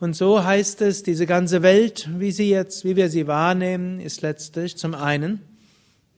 Und 0.00 0.14
so 0.14 0.44
heißt 0.44 0.82
es, 0.82 1.02
diese 1.02 1.26
ganze 1.26 1.62
Welt, 1.62 2.08
wie 2.18 2.30
sie 2.30 2.50
jetzt, 2.50 2.84
wie 2.84 2.96
wir 2.96 3.08
sie 3.08 3.26
wahrnehmen, 3.26 4.00
ist 4.00 4.22
letztlich 4.22 4.76
zum 4.76 4.94
einen 4.94 5.40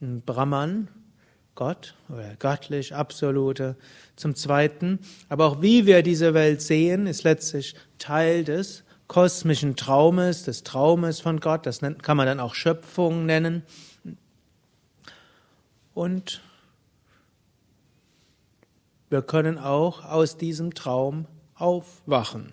ein 0.02 0.22
Brahman, 0.22 0.88
Gott 1.54 1.95
oder 2.09 2.35
göttlich, 2.38 2.95
absolute. 2.95 3.76
Zum 4.16 4.35
zweiten, 4.35 4.99
aber 5.28 5.47
auch 5.47 5.62
wie 5.62 5.87
wir 5.87 6.02
diese 6.02 6.35
Welt 6.35 6.62
sehen, 6.62 7.07
ist 7.07 7.25
letztlich 7.25 7.75
Teil 7.99 8.45
des 8.45 8.85
kosmischen 9.09 9.76
Traumes, 9.76 10.45
des 10.45 10.62
Traumes 10.62 11.21
von 11.21 11.40
Gott. 11.40 11.66
Das 11.66 11.80
kann 11.80 12.16
man 12.16 12.26
dann 12.26 12.40
auch 12.40 12.54
Schöpfung 12.54 13.26
nennen. 13.26 13.62
Und 15.95 16.40
wir 19.09 19.23
können 19.23 19.59
auch 19.59 20.04
aus 20.04 20.37
diesem 20.37 20.75
Traum 20.75 21.26
aufwachen. 21.57 22.52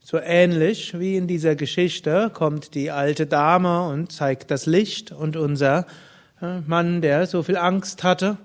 So 0.00 0.18
ähnlich 0.18 0.98
wie 0.98 1.16
in 1.16 1.26
dieser 1.26 1.56
Geschichte 1.56 2.30
kommt 2.32 2.74
die 2.74 2.90
alte 2.90 3.26
Dame 3.26 3.88
und 3.88 4.12
zeigt 4.12 4.50
das 4.50 4.66
Licht 4.66 5.12
und 5.12 5.36
unser 5.36 5.86
Mann, 6.40 7.00
der 7.00 7.26
so 7.26 7.42
viel 7.42 7.56
Angst 7.56 8.04
hatte, 8.04 8.38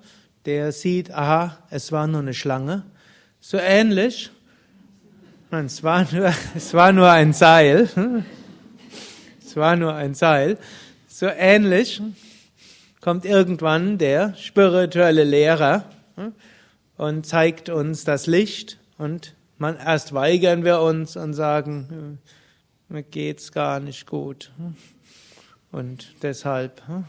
der 0.46 0.72
sieht, 0.72 1.12
aha, 1.12 1.58
es 1.70 1.92
war 1.92 2.08
nur 2.08 2.22
eine 2.22 2.34
Schlange. 2.34 2.84
So 3.40 3.58
ähnlich, 3.58 4.32
es 5.52 5.84
war 5.84 6.08
nur, 6.12 6.34
es 6.56 6.74
war 6.74 6.92
nur 6.92 7.10
ein 7.10 7.34
Seil, 7.34 7.90
es 9.46 9.56
war 9.56 9.76
nur 9.76 9.94
ein 9.94 10.14
Seil. 10.16 10.58
So 11.08 11.28
ähnlich 11.28 12.02
kommt 13.02 13.26
irgendwann 13.26 13.98
der 13.98 14.34
spirituelle 14.36 15.24
Lehrer 15.24 15.86
äh, 16.18 16.32
und 16.98 17.26
zeigt 17.26 17.70
uns 17.70 18.04
das 18.06 18.28
Licht 18.28 18.80
und 18.98 19.36
man, 19.58 19.78
erst 19.78 20.14
weigern 20.14 20.64
wir 20.64 20.82
uns 20.82 21.16
und 21.16 21.34
sagen, 21.34 22.20
äh, 22.90 22.94
mir 22.94 23.04
geht's 23.04 23.52
gar 23.52 23.80
nicht 23.80 24.08
gut. 24.08 24.52
Und 25.72 26.16
deshalb, 26.22 26.82
äh, 26.90 27.04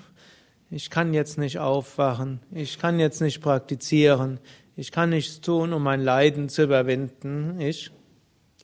ich 0.75 0.90
kann 0.90 1.14
jetzt 1.14 1.38
nicht 1.38 1.61
aufwachen, 1.61 2.40
ich 2.50 2.81
kann 2.81 2.99
jetzt 2.99 3.21
nicht 3.21 3.40
praktizieren, 3.40 4.40
ich 4.75 4.90
kann 4.90 5.11
nichts 5.11 5.40
tun, 5.40 5.73
um 5.73 5.85
mein 5.85 6.00
Leiden 6.00 6.49
zu 6.49 6.64
überwinden, 6.64 7.61
ich 7.61 7.93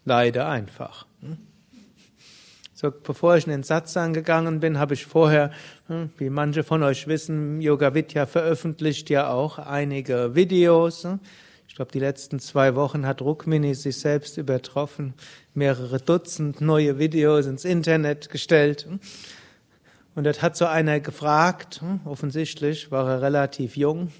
leide 0.05 0.47
einfach. 0.47 1.07
So, 2.75 2.90
bevor 2.90 3.37
ich 3.37 3.45
in 3.45 3.52
den 3.52 3.62
Satz 3.62 3.97
angegangen 3.97 4.59
bin, 4.59 4.81
habe 4.81 4.95
ich 4.95 5.07
vorher, 5.07 5.52
äh, 5.88 6.07
wie 6.17 6.31
manche 6.31 6.64
von 6.64 6.83
euch 6.83 7.07
wissen, 7.07 7.61
Yoga 7.61 7.95
Vidya 7.95 8.26
veröffentlicht 8.26 9.09
ja 9.09 9.31
auch 9.31 9.59
einige 9.59 10.35
Videos. 10.35 11.07
Ich 11.69 11.76
glaube, 11.76 11.93
die 11.93 12.00
letzten 12.00 12.40
zwei 12.40 12.75
Wochen 12.75 13.07
hat 13.07 13.23
Rukmini 13.23 13.75
sich 13.75 13.99
selbst 13.99 14.37
übertroffen, 14.37 15.14
mehrere 15.55 16.00
Dutzend 16.00 16.61
neue 16.61 16.99
Videos 16.99 17.47
ins 17.47 17.64
Internet 17.64 18.31
gestellt. 18.31 18.88
Und 20.21 20.25
dort 20.25 20.43
hat 20.43 20.55
so 20.55 20.67
einer 20.67 21.00
gefragt, 21.00 21.81
offensichtlich 22.05 22.91
war 22.91 23.09
er 23.09 23.23
relativ 23.23 23.75
jung, 23.75 24.12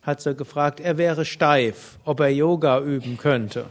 hat 0.00 0.22
so 0.22 0.34
gefragt, 0.34 0.80
er 0.80 0.96
wäre 0.96 1.26
steif, 1.26 1.98
ob 2.06 2.20
er 2.20 2.30
Yoga 2.30 2.80
üben 2.80 3.18
könnte. 3.18 3.66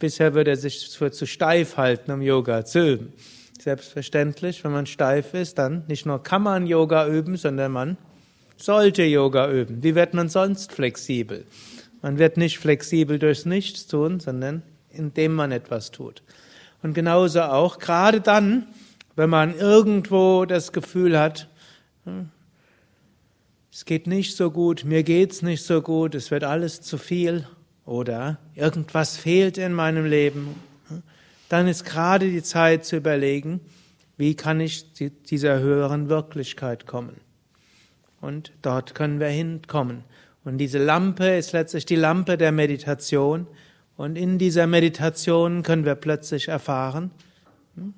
Bisher 0.00 0.34
würde 0.34 0.50
er 0.50 0.56
sich 0.56 0.88
für 0.98 1.12
zu 1.12 1.28
steif 1.28 1.76
halten, 1.76 2.10
um 2.10 2.22
Yoga 2.22 2.64
zu 2.64 2.94
üben. 2.94 3.12
Selbstverständlich, 3.60 4.64
wenn 4.64 4.72
man 4.72 4.86
steif 4.86 5.32
ist, 5.32 5.58
dann 5.58 5.84
nicht 5.86 6.04
nur 6.04 6.20
kann 6.20 6.42
man 6.42 6.66
Yoga 6.66 7.06
üben, 7.06 7.36
sondern 7.36 7.70
man 7.70 7.96
sollte 8.56 9.04
Yoga 9.04 9.48
üben. 9.48 9.84
Wie 9.84 9.94
wird 9.94 10.12
man 10.12 10.28
sonst 10.28 10.72
flexibel? 10.72 11.44
Man 12.00 12.18
wird 12.18 12.36
nicht 12.36 12.58
flexibel 12.58 13.20
durchs 13.20 13.44
Nichts 13.44 13.86
tun, 13.86 14.18
sondern 14.18 14.64
indem 14.90 15.34
man 15.34 15.52
etwas 15.52 15.92
tut. 15.92 16.24
Und 16.82 16.94
genauso 16.94 17.42
auch, 17.42 17.78
gerade 17.78 18.20
dann, 18.20 18.66
wenn 19.14 19.30
man 19.30 19.56
irgendwo 19.56 20.44
das 20.44 20.72
Gefühl 20.72 21.18
hat, 21.18 21.48
hm, 22.04 22.30
es 23.72 23.84
geht 23.84 24.06
nicht 24.06 24.36
so 24.36 24.50
gut, 24.50 24.84
mir 24.84 25.02
geht's 25.02 25.42
nicht 25.42 25.64
so 25.64 25.80
gut, 25.80 26.14
es 26.14 26.30
wird 26.30 26.44
alles 26.44 26.82
zu 26.82 26.98
viel 26.98 27.46
oder 27.86 28.38
irgendwas 28.54 29.16
fehlt 29.16 29.58
in 29.58 29.72
meinem 29.72 30.04
Leben, 30.04 30.56
hm, 30.88 31.02
dann 31.48 31.68
ist 31.68 31.84
gerade 31.84 32.28
die 32.28 32.42
Zeit 32.42 32.84
zu 32.84 32.96
überlegen, 32.96 33.60
wie 34.16 34.34
kann 34.34 34.60
ich 34.60 34.92
dieser 34.92 35.60
höheren 35.60 36.08
Wirklichkeit 36.08 36.86
kommen. 36.86 37.20
Und 38.20 38.52
dort 38.62 38.94
können 38.94 39.20
wir 39.20 39.28
hinkommen. 39.28 40.04
Und 40.44 40.58
diese 40.58 40.78
Lampe 40.78 41.36
ist 41.36 41.52
letztlich 41.52 41.86
die 41.86 41.96
Lampe 41.96 42.36
der 42.36 42.52
Meditation. 42.52 43.46
Und 44.02 44.16
in 44.16 44.36
dieser 44.36 44.66
Meditation 44.66 45.62
können 45.62 45.84
wir 45.84 45.94
plötzlich 45.94 46.48
erfahren, 46.48 47.12
hm, 47.76 47.94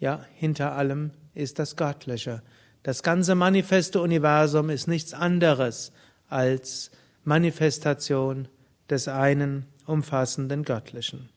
ja, 0.00 0.24
hinter 0.34 0.72
allem 0.72 1.10
ist 1.34 1.58
das 1.58 1.76
Göttliche. 1.76 2.42
Das 2.84 3.02
ganze 3.02 3.34
manifeste 3.34 4.00
Universum 4.00 4.70
ist 4.70 4.88
nichts 4.88 5.12
anderes 5.12 5.92
als 6.30 6.90
Manifestation 7.24 8.48
des 8.88 9.08
einen 9.08 9.66
umfassenden 9.84 10.62
Göttlichen. 10.62 11.28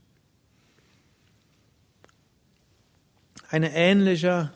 Eine 3.49 3.75
ähnliche, 3.75 4.49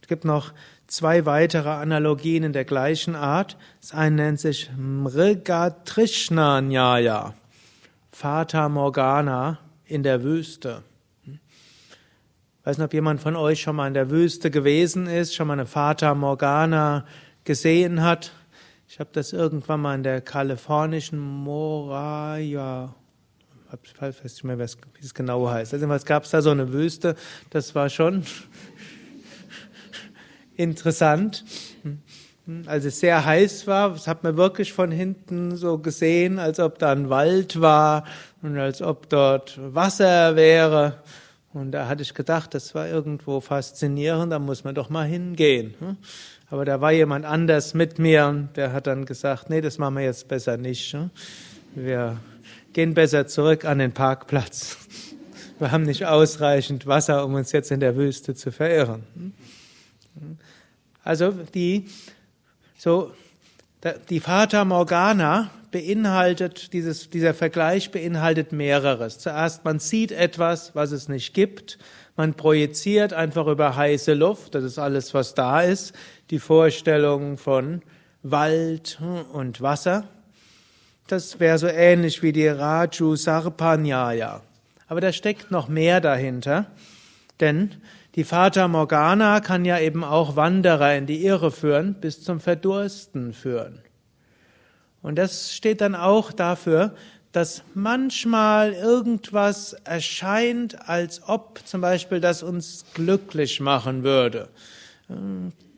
es 0.00 0.06
gibt 0.06 0.24
noch 0.24 0.52
zwei 0.86 1.26
weitere 1.26 1.70
Analogien 1.70 2.44
in 2.44 2.52
der 2.52 2.64
gleichen 2.64 3.16
Art. 3.16 3.56
Das 3.80 3.90
eine 3.90 4.14
nennt 4.14 4.38
sich 4.38 4.70
Mrigatrishna 4.76 6.60
Nyaya, 6.60 7.34
Fata 8.18 8.70
Morgana 8.70 9.58
in 9.84 10.02
der 10.02 10.22
Wüste. 10.22 10.82
Ich 11.26 11.38
weiß 12.64 12.78
nicht, 12.78 12.86
ob 12.86 12.94
jemand 12.94 13.20
von 13.20 13.36
euch 13.36 13.60
schon 13.60 13.76
mal 13.76 13.88
in 13.88 13.92
der 13.92 14.08
Wüste 14.08 14.50
gewesen 14.50 15.06
ist, 15.06 15.34
schon 15.34 15.46
mal 15.46 15.52
eine 15.52 15.66
Fata 15.66 16.14
Morgana 16.14 17.04
gesehen 17.44 18.02
hat. 18.02 18.32
Ich 18.88 19.00
habe 19.00 19.10
das 19.12 19.34
irgendwann 19.34 19.82
mal 19.82 19.94
in 19.94 20.02
der 20.02 20.22
kalifornischen 20.22 21.18
Moraya 21.18 22.94
ich 23.82 24.00
weiß 24.00 24.22
nicht 24.22 24.44
mehr, 24.44 24.58
wie 24.58 24.62
es 24.62 25.12
genau 25.12 25.50
heißt. 25.50 25.74
Also 25.74 25.92
es 25.92 26.06
gab 26.06 26.30
da 26.30 26.40
so 26.40 26.50
eine 26.50 26.72
Wüste, 26.72 27.16
das 27.50 27.74
war 27.74 27.90
schon 27.90 28.24
interessant. 30.56 31.44
Als 32.66 32.84
es 32.84 33.00
sehr 33.00 33.24
heiß 33.24 33.66
war, 33.66 33.90
das 33.90 34.06
hat 34.06 34.22
man 34.22 34.36
wirklich 34.36 34.72
von 34.72 34.92
hinten 34.92 35.56
so 35.56 35.78
gesehen, 35.78 36.38
als 36.38 36.60
ob 36.60 36.78
da 36.78 36.92
ein 36.92 37.10
Wald 37.10 37.60
war 37.60 38.04
und 38.40 38.56
als 38.56 38.82
ob 38.82 39.08
dort 39.08 39.58
Wasser 39.74 40.36
wäre. 40.36 41.02
Und 41.52 41.72
da 41.72 41.88
hatte 41.88 42.02
ich 42.02 42.14
gedacht, 42.14 42.54
das 42.54 42.72
war 42.74 42.86
irgendwo 42.86 43.40
faszinierend, 43.40 44.30
da 44.30 44.38
muss 44.38 44.62
man 44.62 44.76
doch 44.76 44.90
mal 44.90 45.06
hingehen. 45.06 45.74
Aber 46.48 46.64
da 46.64 46.80
war 46.80 46.92
jemand 46.92 47.24
anders 47.24 47.74
mit 47.74 47.98
mir 47.98 48.26
und 48.26 48.56
der 48.56 48.72
hat 48.72 48.86
dann 48.86 49.06
gesagt, 49.06 49.50
nee, 49.50 49.60
das 49.60 49.78
machen 49.78 49.96
wir 49.96 50.04
jetzt 50.04 50.28
besser 50.28 50.56
nicht. 50.56 50.96
Wir 51.74 52.18
gehen 52.72 52.94
besser 52.94 53.26
zurück 53.26 53.64
an 53.64 53.78
den 53.78 53.92
Parkplatz. 53.92 54.76
Wir 55.58 55.72
haben 55.72 55.84
nicht 55.84 56.04
ausreichend 56.04 56.86
Wasser, 56.86 57.24
um 57.24 57.32
uns 57.32 57.50
jetzt 57.52 57.70
in 57.70 57.80
der 57.80 57.96
Wüste 57.96 58.34
zu 58.34 58.52
verirren. 58.52 59.32
Also 61.02 61.32
die, 61.54 61.86
so, 62.86 63.10
die 64.10 64.20
Fata 64.20 64.64
Morgana 64.64 65.50
beinhaltet, 65.72 66.72
dieses, 66.72 67.10
dieser 67.10 67.34
Vergleich 67.34 67.90
beinhaltet 67.90 68.52
mehreres. 68.52 69.18
Zuerst, 69.18 69.64
man 69.64 69.80
sieht 69.80 70.12
etwas, 70.12 70.76
was 70.76 70.92
es 70.92 71.08
nicht 71.08 71.34
gibt. 71.34 71.78
Man 72.16 72.34
projiziert 72.34 73.12
einfach 73.12 73.48
über 73.48 73.74
heiße 73.74 74.14
Luft. 74.14 74.54
Das 74.54 74.62
ist 74.62 74.78
alles, 74.78 75.14
was 75.14 75.34
da 75.34 75.62
ist. 75.62 75.96
Die 76.30 76.38
Vorstellung 76.38 77.38
von 77.38 77.82
Wald 78.22 79.00
und 79.32 79.60
Wasser. 79.60 80.04
Das 81.08 81.40
wäre 81.40 81.58
so 81.58 81.66
ähnlich 81.66 82.22
wie 82.22 82.30
die 82.30 82.46
Raju 82.46 83.16
Sarpanyaya. 83.16 84.42
Aber 84.86 85.00
da 85.00 85.12
steckt 85.12 85.50
noch 85.50 85.66
mehr 85.66 86.00
dahinter, 86.00 86.66
denn 87.40 87.72
die 88.16 88.24
Fata 88.24 88.66
Morgana 88.66 89.40
kann 89.40 89.66
ja 89.66 89.78
eben 89.78 90.02
auch 90.02 90.36
Wanderer 90.36 90.96
in 90.96 91.06
die 91.06 91.24
Irre 91.24 91.50
führen, 91.50 91.94
bis 92.00 92.22
zum 92.22 92.40
Verdursten 92.40 93.34
führen. 93.34 93.82
Und 95.02 95.16
das 95.16 95.54
steht 95.54 95.82
dann 95.82 95.94
auch 95.94 96.32
dafür, 96.32 96.94
dass 97.32 97.62
manchmal 97.74 98.72
irgendwas 98.72 99.74
erscheint, 99.84 100.88
als 100.88 101.28
ob 101.28 101.60
zum 101.66 101.82
Beispiel 101.82 102.18
das 102.18 102.42
uns 102.42 102.86
glücklich 102.94 103.60
machen 103.60 104.02
würde. 104.02 104.48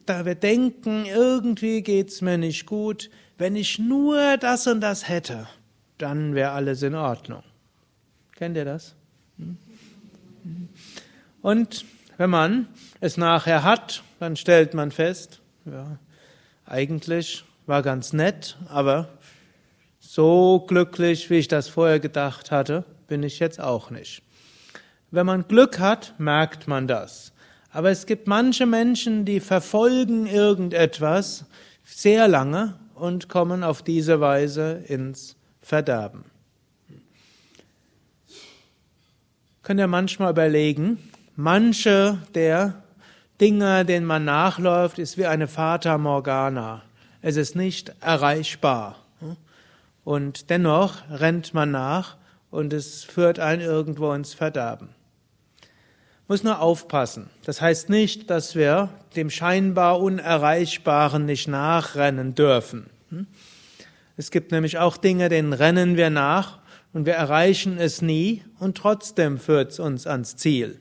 Da 0.06 0.24
wir 0.24 0.36
denken, 0.36 1.04
irgendwie 1.04 1.82
geht's 1.82 2.22
mir 2.22 2.38
nicht 2.38 2.64
gut, 2.64 3.10
wenn 3.36 3.56
ich 3.56 3.80
nur 3.80 4.36
das 4.36 4.68
und 4.68 4.80
das 4.80 5.08
hätte, 5.08 5.48
dann 5.98 6.36
wäre 6.36 6.52
alles 6.52 6.82
in 6.84 6.94
Ordnung. 6.94 7.42
Kennt 8.36 8.56
ihr 8.56 8.64
das? 8.64 8.94
Hm? 9.36 9.58
Und 11.42 11.84
wenn 12.18 12.30
man 12.30 12.68
es 13.00 13.16
nachher 13.16 13.62
hat, 13.62 14.02
dann 14.18 14.36
stellt 14.36 14.74
man 14.74 14.90
fest, 14.90 15.40
ja, 15.64 15.98
eigentlich 16.66 17.44
war 17.66 17.82
ganz 17.82 18.12
nett, 18.12 18.58
aber 18.68 19.08
so 20.00 20.64
glücklich, 20.66 21.30
wie 21.30 21.36
ich 21.36 21.48
das 21.48 21.68
vorher 21.68 22.00
gedacht 22.00 22.50
hatte, 22.50 22.84
bin 23.06 23.22
ich 23.22 23.38
jetzt 23.38 23.60
auch 23.60 23.90
nicht. 23.90 24.22
Wenn 25.10 25.26
man 25.26 25.46
Glück 25.48 25.78
hat, 25.78 26.14
merkt 26.18 26.68
man 26.68 26.86
das. 26.86 27.32
Aber 27.70 27.90
es 27.90 28.04
gibt 28.04 28.26
manche 28.26 28.66
Menschen, 28.66 29.24
die 29.24 29.40
verfolgen 29.40 30.26
irgendetwas 30.26 31.44
sehr 31.84 32.26
lange 32.26 32.74
und 32.94 33.28
kommen 33.28 33.62
auf 33.62 33.82
diese 33.82 34.20
Weise 34.20 34.82
ins 34.86 35.36
Verderben. 35.62 36.24
Könnt 39.62 39.80
ihr 39.80 39.86
manchmal 39.86 40.32
überlegen, 40.32 40.98
manche 41.38 42.18
der 42.34 42.82
Dinge, 43.40 43.84
denen 43.84 44.04
man 44.04 44.24
nachläuft, 44.24 44.98
ist 44.98 45.16
wie 45.16 45.26
eine 45.26 45.46
Fata 45.46 45.96
Morgana. 45.96 46.82
Es 47.22 47.36
ist 47.36 47.54
nicht 47.54 47.92
erreichbar. 48.00 48.96
Und 50.04 50.50
dennoch 50.50 50.96
rennt 51.08 51.54
man 51.54 51.70
nach 51.70 52.16
und 52.50 52.72
es 52.72 53.04
führt 53.04 53.38
einen 53.38 53.62
irgendwo 53.62 54.12
ins 54.14 54.34
Verderben. 54.34 54.88
Muss 56.26 56.42
nur 56.42 56.60
aufpassen. 56.60 57.30
Das 57.44 57.60
heißt 57.60 57.88
nicht, 57.88 58.30
dass 58.30 58.56
wir 58.56 58.88
dem 59.14 59.30
scheinbar 59.30 60.00
Unerreichbaren 60.00 61.24
nicht 61.24 61.46
nachrennen 61.46 62.34
dürfen. 62.34 62.90
Es 64.16 64.32
gibt 64.32 64.50
nämlich 64.50 64.78
auch 64.78 64.96
Dinge, 64.96 65.28
denen 65.28 65.52
rennen 65.52 65.96
wir 65.96 66.10
nach 66.10 66.58
und 66.92 67.06
wir 67.06 67.14
erreichen 67.14 67.78
es 67.78 68.02
nie 68.02 68.42
und 68.58 68.76
trotzdem 68.76 69.38
führt 69.38 69.70
es 69.70 69.78
uns 69.78 70.08
ans 70.08 70.34
Ziel. 70.36 70.80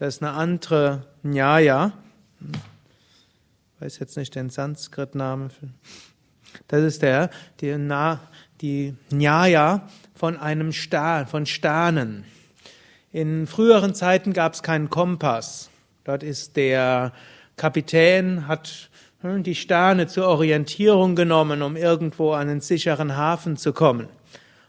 Das 0.00 0.14
ist 0.14 0.22
eine 0.22 0.32
andere 0.32 1.02
Nyaya. 1.22 1.92
Ich 2.40 3.80
weiß 3.82 3.98
jetzt 3.98 4.16
nicht 4.16 4.34
den 4.34 4.48
Sanskrit-Namen. 4.48 5.50
Das 6.68 6.82
ist 6.82 7.02
der, 7.02 7.28
die, 7.60 7.76
Na, 7.76 8.18
die 8.62 8.94
Nyaya 9.10 9.86
von 10.14 10.38
einem 10.38 10.72
Stern, 10.72 11.26
von 11.26 11.44
Sternen. 11.44 12.24
In 13.12 13.46
früheren 13.46 13.94
Zeiten 13.94 14.32
gab 14.32 14.54
es 14.54 14.62
keinen 14.62 14.88
Kompass. 14.88 15.68
Dort 16.04 16.22
ist 16.22 16.56
der 16.56 17.12
Kapitän, 17.58 18.48
hat 18.48 18.88
hm, 19.20 19.42
die 19.42 19.54
Sterne 19.54 20.06
zur 20.06 20.28
Orientierung 20.28 21.14
genommen, 21.14 21.60
um 21.60 21.76
irgendwo 21.76 22.32
an 22.32 22.48
einen 22.48 22.62
sicheren 22.62 23.18
Hafen 23.18 23.58
zu 23.58 23.74
kommen. 23.74 24.08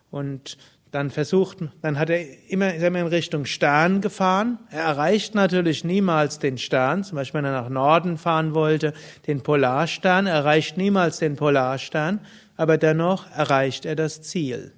Und 0.10 0.58
dann 0.92 1.10
versucht, 1.10 1.60
dann 1.82 1.98
hat 1.98 2.10
er 2.10 2.26
immer, 2.50 2.74
ist 2.74 2.82
er 2.82 2.90
immer 2.90 3.00
in 3.00 3.08
Richtung 3.08 3.46
Stern 3.46 4.02
gefahren. 4.02 4.60
Er 4.70 4.84
erreicht 4.84 5.36
natürlich 5.36 5.86
niemals 5.86 6.38
den 6.40 6.58
Stern. 6.58 7.06
Zum 7.06 7.16
Beispiel, 7.16 7.40
wenn 7.40 7.46
er 7.46 7.62
nach 7.62 7.70
Norden 7.70 8.18
fahren 8.18 8.54
wollte, 8.54 8.94
den 9.26 9.42
Polarstern, 9.42 10.28
er 10.28 10.36
erreicht 10.36 10.76
niemals 10.78 11.20
den 11.20 11.38
Polarstern, 11.38 12.20
aber 12.58 12.78
dennoch 12.78 13.26
erreicht 13.32 13.86
er 13.86 13.96
das 13.96 14.22
Ziel. 14.22 14.74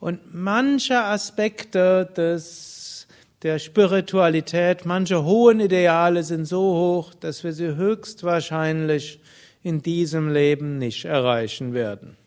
Und 0.00 0.34
manche 0.34 1.02
Aspekte 1.02 2.06
des, 2.14 3.08
der 3.42 3.58
Spiritualität, 3.58 4.84
manche 4.84 5.24
hohen 5.24 5.60
Ideale 5.60 6.24
sind 6.24 6.44
so 6.44 6.60
hoch, 6.60 7.14
dass 7.14 7.42
wir 7.42 7.54
sie 7.54 7.74
höchstwahrscheinlich 7.74 9.18
in 9.62 9.80
diesem 9.80 10.30
Leben 10.30 10.76
nicht 10.76 11.06
erreichen 11.06 11.72
werden. 11.72 12.18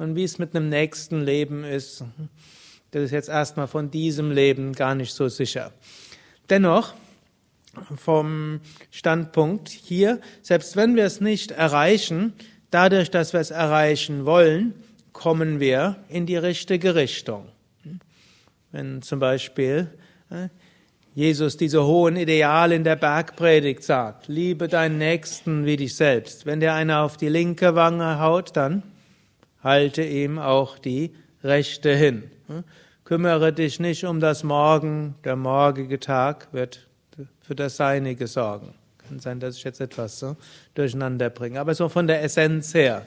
Und 0.00 0.16
wie 0.16 0.24
es 0.24 0.38
mit 0.38 0.56
einem 0.56 0.70
nächsten 0.70 1.20
Leben 1.20 1.62
ist, 1.62 2.02
das 2.90 3.02
ist 3.02 3.10
jetzt 3.10 3.28
erstmal 3.28 3.66
von 3.66 3.90
diesem 3.90 4.30
Leben 4.30 4.72
gar 4.72 4.94
nicht 4.94 5.12
so 5.12 5.28
sicher. 5.28 5.72
Dennoch, 6.48 6.94
vom 7.96 8.62
Standpunkt 8.90 9.68
hier, 9.68 10.22
selbst 10.40 10.74
wenn 10.74 10.96
wir 10.96 11.04
es 11.04 11.20
nicht 11.20 11.50
erreichen, 11.50 12.32
dadurch, 12.70 13.10
dass 13.10 13.34
wir 13.34 13.40
es 13.40 13.50
erreichen 13.50 14.24
wollen, 14.24 14.72
kommen 15.12 15.60
wir 15.60 15.96
in 16.08 16.24
die 16.24 16.38
richtige 16.38 16.94
Richtung. 16.94 17.48
Wenn 18.72 19.02
zum 19.02 19.18
Beispiel 19.18 19.86
Jesus 21.14 21.58
diese 21.58 21.84
hohen 21.84 22.16
Ideale 22.16 22.74
in 22.74 22.84
der 22.84 22.96
Bergpredigt 22.96 23.82
sagt, 23.82 24.28
liebe 24.28 24.66
deinen 24.66 24.96
Nächsten 24.96 25.66
wie 25.66 25.76
dich 25.76 25.94
selbst. 25.94 26.46
Wenn 26.46 26.60
dir 26.60 26.72
einer 26.72 27.02
auf 27.02 27.18
die 27.18 27.28
linke 27.28 27.74
Wange 27.74 28.18
haut, 28.18 28.56
dann 28.56 28.82
halte 29.62 30.02
ihm 30.02 30.38
auch 30.38 30.78
die 30.78 31.14
rechte 31.42 31.94
hin. 31.94 32.30
Kümmere 33.04 33.52
dich 33.52 33.80
nicht 33.80 34.04
um 34.04 34.20
das 34.20 34.44
Morgen, 34.44 35.14
der 35.24 35.36
morgige 35.36 35.98
Tag 35.98 36.48
wird 36.52 36.86
für 37.40 37.54
das 37.54 37.76
Seinige 37.76 38.26
sorgen. 38.26 38.74
Kann 38.98 39.18
sein, 39.18 39.40
dass 39.40 39.56
ich 39.56 39.64
jetzt 39.64 39.80
etwas 39.80 40.18
so 40.18 40.36
durcheinander 40.74 41.30
bringe, 41.30 41.58
aber 41.58 41.74
so 41.74 41.88
von 41.88 42.06
der 42.06 42.22
Essenz 42.22 42.74
her. 42.74 43.06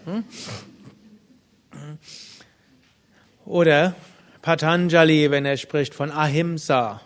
Oder 3.45 3.95
Patanjali, 4.41 5.31
wenn 5.31 5.45
er 5.45 5.57
spricht 5.57 5.93
von 5.93 6.11
Ahimsa 6.11 7.01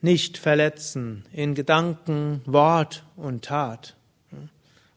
nicht 0.00 0.38
verletzen 0.38 1.24
in 1.32 1.54
Gedanken, 1.54 2.42
Wort 2.44 3.04
und 3.16 3.44
Tat. 3.46 3.96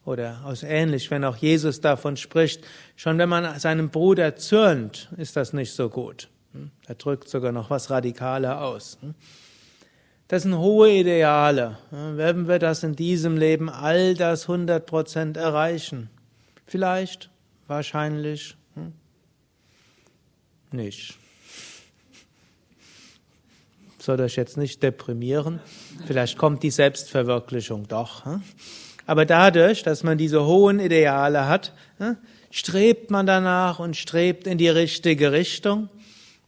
Oder 0.07 0.39
aus 0.45 0.63
ähnlich, 0.63 1.11
wenn 1.11 1.25
auch 1.25 1.35
Jesus 1.35 1.81
davon 1.81 2.15
spricht, 2.15 2.65
schon 2.95 3.17
wenn 3.17 3.27
man 3.27 3.59
seinem 3.59 3.89
Bruder 3.89 4.37
zürnt, 4.37 5.09
ist 5.17 5.35
das 5.35 5.51
nicht 5.51 5.73
so 5.73 5.89
gut. 5.89 6.29
Er 6.87 6.95
drückt 6.95 7.27
sogar 7.27 7.51
noch 7.51 7.69
was 7.69 7.89
radikaler 7.89 8.61
aus. 8.61 8.97
Das 10.29 10.43
sind 10.43 10.57
hohe 10.57 10.91
Ideale. 10.91 11.77
Werden 11.91 12.47
wir 12.47 12.57
das 12.57 12.83
in 12.83 12.95
diesem 12.95 13.35
Leben 13.35 13.69
all 13.69 14.13
das 14.13 14.47
100% 14.47 15.37
erreichen? 15.37 16.09
Vielleicht, 16.65 17.29
wahrscheinlich 17.67 18.55
nicht 20.71 21.17
soll 24.07 24.21
euch 24.21 24.37
jetzt 24.37 24.55
nicht 24.55 24.81
deprimieren. 24.83 25.59
Vielleicht 26.05 26.37
kommt 26.37 26.63
die 26.63 26.71
Selbstverwirklichung 26.71 27.89
doch. 27.89 28.25
Aber 29.07 29.25
dadurch, 29.25 29.81
dass 29.81 30.03
man 30.03 30.17
diese 30.17 30.45
hohen 30.45 30.79
Ideale 30.79 31.47
hat, 31.47 31.73
hm, 31.97 32.17
strebt 32.51 33.09
man 33.09 33.25
danach 33.25 33.79
und 33.79 33.97
strebt 33.97 34.45
in 34.45 34.59
die 34.59 34.69
richtige 34.69 35.31
Richtung. 35.31 35.89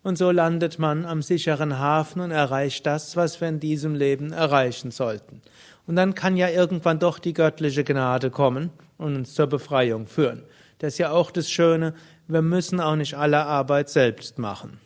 Und 0.03 0.17
so 0.17 0.29
landet 0.29 0.77
man 0.77 1.05
am 1.05 1.21
sicheren 1.21 1.79
Hafen 1.79 2.21
und 2.21 2.31
erreicht 2.31 2.85
das, 2.85 3.15
was 3.15 3.41
wir 3.41 3.49
in 3.49 3.59
diesem 3.59 3.95
Leben 3.95 4.31
erreichen 4.31 4.91
sollten. 4.91 5.41
Und 5.87 5.95
dann 5.95 6.15
kann 6.15 6.37
ja 6.37 6.49
irgendwann 6.49 6.99
doch 6.99 7.17
die 7.17 7.33
göttliche 7.33 7.83
Gnade 7.83 8.29
kommen 8.29 8.69
und 8.97 9.15
uns 9.15 9.33
zur 9.33 9.47
Befreiung 9.47 10.05
führen. 10.05 10.43
Das 10.77 10.93
ist 10.93 10.99
ja 10.99 11.11
auch 11.11 11.31
das 11.31 11.49
Schöne, 11.49 11.95
wir 12.27 12.41
müssen 12.41 12.79
auch 12.79 12.95
nicht 12.95 13.15
alle 13.15 13.45
Arbeit 13.45 13.89
selbst 13.89 14.37
machen 14.37 14.79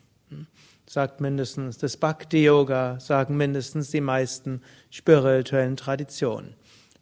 sagt 0.94 1.22
mindestens 1.22 1.80
das 1.80 1.98
Bhakti-Yoga, 1.98 3.00
sagen 3.00 3.36
mindestens 3.36 3.90
die 3.90 4.00
meisten 4.00 4.62
spirituellen 4.92 5.76
Traditionen. 5.76 6.54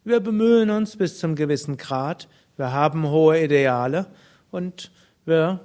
Wir 0.04 0.18
bemühen 0.18 0.70
uns 0.70 0.96
bis 0.96 1.18
zum 1.18 1.36
gewissen 1.36 1.76
Grad, 1.76 2.28
wir 2.56 2.72
haben 2.72 3.08
hohe 3.08 3.40
Ideale 3.40 4.06
und 4.50 4.90
wir 5.24 5.60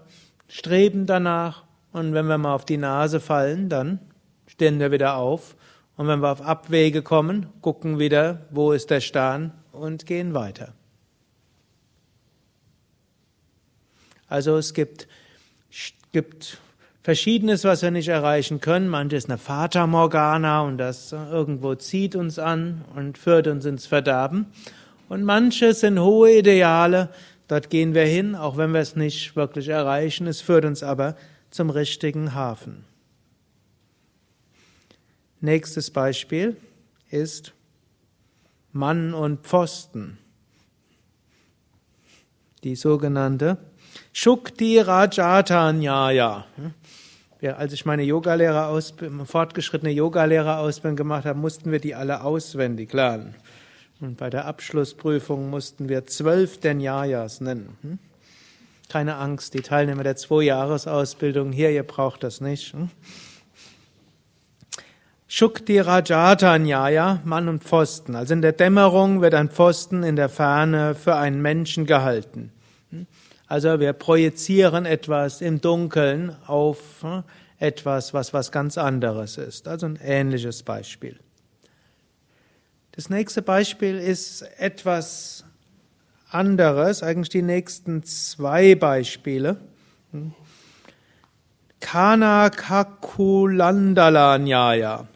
streben 0.47 1.07
danach. 1.07 1.63
Und 1.91 2.13
wenn 2.13 2.27
wir 2.27 2.37
mal 2.37 2.53
auf 2.53 2.65
die 2.65 2.77
Nase 2.77 3.19
fallen, 3.19 3.69
dann 3.69 3.99
stehen 4.45 4.79
wir 4.79 4.91
wieder 4.91 5.15
auf. 5.15 5.55
Und 5.95 6.07
wenn 6.07 6.19
wir 6.19 6.31
auf 6.31 6.41
Abwege 6.41 7.01
kommen, 7.01 7.47
gucken 7.61 7.97
wieder, 7.97 8.45
wo 8.51 8.71
ist 8.71 8.91
der 8.91 9.01
Stern 9.01 9.53
und 9.71 10.05
gehen 10.05 10.35
weiter. 10.35 10.73
Also 14.27 14.57
es 14.57 14.75
gibt, 14.75 15.07
gibt 16.11 16.59
Verschiedenes, 17.07 17.63
was 17.63 17.83
wir 17.83 17.91
nicht 17.91 18.09
erreichen 18.09 18.59
können. 18.59 18.89
Manches 18.89 19.23
ist 19.23 19.29
eine 19.29 19.37
Fata 19.37 19.87
Morgana 19.87 20.63
und 20.63 20.77
das 20.77 21.13
irgendwo 21.13 21.73
zieht 21.75 22.17
uns 22.17 22.37
an 22.37 22.83
und 22.97 23.17
führt 23.17 23.47
uns 23.47 23.63
ins 23.63 23.85
Verderben. 23.85 24.47
Und 25.07 25.23
manches 25.23 25.79
sind 25.79 25.99
hohe 25.99 26.39
Ideale. 26.39 27.07
Dort 27.47 27.69
gehen 27.69 27.93
wir 27.93 28.03
hin, 28.03 28.35
auch 28.35 28.57
wenn 28.57 28.73
wir 28.73 28.81
es 28.81 28.97
nicht 28.97 29.37
wirklich 29.37 29.69
erreichen. 29.69 30.27
Es 30.27 30.41
führt 30.41 30.65
uns 30.65 30.83
aber 30.83 31.15
zum 31.49 31.69
richtigen 31.69 32.33
Hafen. 32.33 32.83
Nächstes 35.39 35.91
Beispiel 35.91 36.57
ist 37.09 37.53
Mann 38.73 39.13
und 39.13 39.47
Pfosten. 39.47 40.17
Die 42.65 42.75
sogenannte 42.75 43.57
Shukti 44.11 44.79
Rajata 44.79 45.71
Nyaya. 45.71 46.45
Ja, 47.39 47.53
als 47.53 47.71
ich 47.73 47.85
meine 47.85 48.03
Yogalehrerausbildung, 48.03 49.25
fortgeschrittene 49.27 49.91
Yogalehrerausbildung 49.91 50.95
gemacht 50.95 51.25
habe, 51.25 51.37
mussten 51.37 51.71
wir 51.71 51.79
die 51.79 51.93
alle 51.93 52.23
auswendig 52.23 52.91
lernen. 52.93 53.35
Und 53.99 54.17
bei 54.17 54.29
der 54.29 54.45
Abschlussprüfung 54.45 55.49
mussten 55.49 55.87
wir 55.87 56.05
zwölf 56.05 56.59
Denyayas 56.59 57.41
nennen. 57.41 57.77
Hm? 57.81 57.99
Keine 58.89 59.17
Angst, 59.17 59.53
die 59.53 59.61
Teilnehmer 59.61 60.03
der 60.03 60.15
Zwei-Jahres-Ausbildung 60.15 61.51
hier, 61.51 61.71
ihr 61.71 61.83
braucht 61.83 62.23
das 62.23 62.41
nicht. 62.41 62.73
Hm? 62.73 62.89
Shukti 65.27 65.79
Rajata 65.79 66.57
Nyaya, 66.57 67.21
Mann 67.25 67.49
und 67.49 67.63
Pfosten. 67.63 68.15
Also 68.15 68.33
in 68.33 68.41
der 68.41 68.53
Dämmerung 68.53 69.21
wird 69.21 69.35
ein 69.35 69.49
Pfosten 69.49 70.03
in 70.03 70.15
der 70.15 70.29
Ferne 70.29 70.95
für 70.95 71.15
einen 71.15 71.41
Menschen 71.41 71.85
gehalten. 71.85 72.51
Hm? 72.91 73.05
Also 73.47 73.79
wir 73.79 73.93
projizieren 73.93 74.85
etwas 74.85 75.41
im 75.41 75.61
Dunkeln 75.61 76.35
auf 76.45 76.79
hm, 77.01 77.23
etwas, 77.59 78.13
was 78.13 78.33
was 78.33 78.51
ganz 78.51 78.77
anderes 78.77 79.37
ist. 79.37 79.67
Also 79.67 79.85
ein 79.85 79.99
ähnliches 80.01 80.63
Beispiel. 80.63 81.17
Das 82.91 83.09
nächste 83.09 83.41
Beispiel 83.41 83.97
ist 83.97 84.41
etwas 84.57 85.45
anderes, 86.29 87.03
eigentlich 87.03 87.29
die 87.29 87.41
nächsten 87.41 88.03
zwei 88.03 88.75
Beispiele. 88.75 89.57
Hm. 90.11 90.33
Kana 91.79 92.49
Kakulandala 92.49 94.37
Nyaya. 94.39 95.07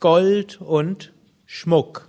Gold 0.00 0.60
und 0.60 1.12
Schmuck. 1.46 2.07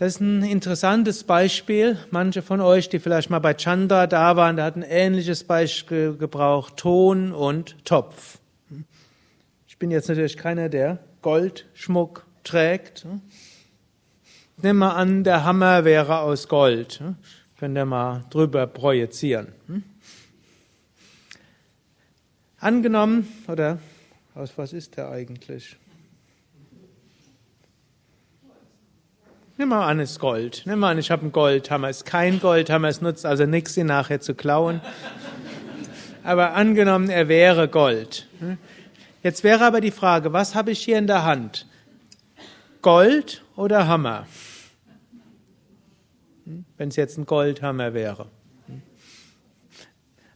Das 0.00 0.14
ist 0.14 0.20
ein 0.20 0.42
interessantes 0.42 1.24
Beispiel. 1.24 1.98
Manche 2.10 2.40
von 2.40 2.62
euch, 2.62 2.88
die 2.88 3.00
vielleicht 3.00 3.28
mal 3.28 3.38
bei 3.38 3.52
Chandra 3.52 4.06
da 4.06 4.34
waren, 4.34 4.56
da 4.56 4.64
hat 4.64 4.76
ein 4.76 4.82
ähnliches 4.82 5.44
Beispiel 5.44 6.16
gebraucht. 6.16 6.78
Ton 6.78 7.32
und 7.32 7.84
Topf. 7.84 8.38
Ich 9.68 9.76
bin 9.76 9.90
jetzt 9.90 10.08
natürlich 10.08 10.38
keiner, 10.38 10.70
der 10.70 11.00
Goldschmuck 11.20 12.24
trägt. 12.44 13.06
Nimm 14.62 14.78
mal 14.78 14.92
an, 14.92 15.22
der 15.22 15.44
Hammer 15.44 15.84
wäre 15.84 16.20
aus 16.20 16.48
Gold. 16.48 17.02
Könnt 17.58 17.76
ihr 17.76 17.84
mal 17.84 18.24
drüber 18.30 18.66
projizieren. 18.66 19.48
Angenommen, 22.58 23.28
oder 23.48 23.78
aus 24.34 24.56
was 24.56 24.72
ist 24.72 24.96
der 24.96 25.10
eigentlich? 25.10 25.76
Nimm 29.60 29.68
mal 29.68 29.86
an, 29.86 30.00
es 30.00 30.12
ist 30.12 30.20
Gold. 30.20 30.62
Nimm 30.64 30.78
mal 30.78 30.92
an, 30.92 30.98
ich 30.98 31.10
habe 31.10 31.20
einen 31.20 31.32
Goldhammer. 31.32 31.90
Es 31.90 31.98
ist 31.98 32.04
kein 32.06 32.40
Goldhammer, 32.40 32.88
es 32.88 33.02
nutzt 33.02 33.26
also 33.26 33.44
nichts, 33.44 33.76
ihn 33.76 33.88
nachher 33.88 34.18
zu 34.18 34.34
klauen. 34.34 34.80
Aber 36.24 36.54
angenommen, 36.54 37.10
er 37.10 37.28
wäre 37.28 37.68
Gold. 37.68 38.26
Jetzt 39.22 39.44
wäre 39.44 39.66
aber 39.66 39.82
die 39.82 39.90
Frage, 39.90 40.32
was 40.32 40.54
habe 40.54 40.70
ich 40.70 40.82
hier 40.82 40.96
in 40.96 41.06
der 41.06 41.24
Hand? 41.24 41.66
Gold 42.80 43.44
oder 43.54 43.86
Hammer? 43.86 44.26
Wenn 46.78 46.88
es 46.88 46.96
jetzt 46.96 47.18
ein 47.18 47.26
Goldhammer 47.26 47.92
wäre. 47.92 48.28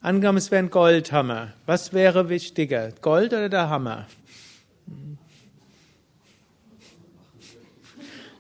Angenommen, 0.03 0.37
es 0.37 0.51
wäre 0.51 0.65
ein 0.65 0.69
Goldhammer. 0.69 1.55
Was 1.65 1.95
wäre 1.95 2.29
wichtiger, 2.29 2.93
Gold 3.01 3.33
oder 3.33 3.49
der 3.49 3.71
Hammer? 3.71 4.07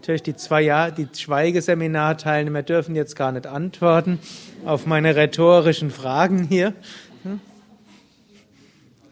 Natürlich 0.04 0.22
die 0.22 0.36
zwei 0.36 0.60
Jahr, 0.60 0.90
die 0.90 1.08
Schweigeseminarteilnehmer 1.10 2.62
dürfen 2.62 2.94
jetzt 2.94 3.16
gar 3.16 3.32
nicht 3.32 3.46
antworten 3.46 4.18
auf 4.66 4.84
meine 4.84 5.16
rhetorischen 5.16 5.90
Fragen 5.90 6.46
hier. 6.46 6.74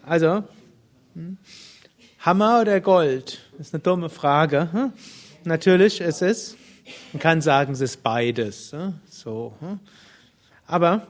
Also, 0.05 0.45
hm? 1.15 1.39
Hammer 2.19 2.61
oder 2.61 2.79
Gold? 2.83 3.39
Das 3.53 3.69
ist 3.69 3.75
eine 3.75 3.83
dumme 3.83 4.11
Frage. 4.11 4.71
Hm? 4.71 4.93
Natürlich 5.45 6.03
ist 6.03 6.21
es, 6.21 6.59
man 7.15 7.21
kann 7.21 7.41
sagen, 7.41 7.73
es 7.73 7.81
ist 7.81 8.03
beides. 8.03 8.73
Hm? 8.73 8.93
So. 9.09 9.55
Aber 10.67 11.07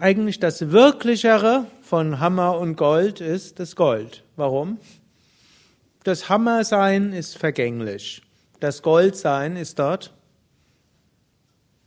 eigentlich 0.00 0.40
das 0.40 0.70
Wirklichere 0.70 1.66
von 1.82 2.20
Hammer 2.20 2.58
und 2.58 2.76
Gold 2.76 3.20
ist 3.20 3.60
das 3.60 3.76
Gold. 3.76 4.24
Warum? 4.36 4.78
Das 6.04 6.30
Hammersein 6.30 7.12
ist 7.12 7.36
vergänglich. 7.36 8.22
Das 8.62 8.80
Goldsein 8.80 9.56
ist 9.56 9.80
dort 9.80 10.14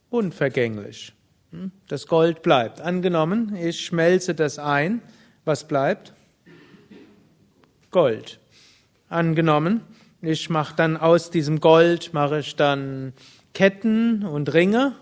unvergänglich. 0.10 1.14
Hm? 1.52 1.72
Das 1.88 2.06
Gold 2.06 2.42
bleibt. 2.42 2.82
Angenommen, 2.82 3.56
ich 3.56 3.86
schmelze 3.86 4.36
das 4.36 4.60
ein, 4.60 5.02
was 5.46 5.70
bleibt? 5.70 6.12
Gold. 7.92 8.42
Angenommen, 9.08 9.84
ich 10.22 10.50
mache 10.50 10.76
dann 10.76 10.98
aus 10.98 11.32
diesem 11.32 11.62
Gold, 11.62 12.14
mache 12.14 12.40
ich 12.40 12.58
dann 12.58 13.14
Ketten 13.54 14.26
und 14.26 14.54
Ringe 14.54 14.96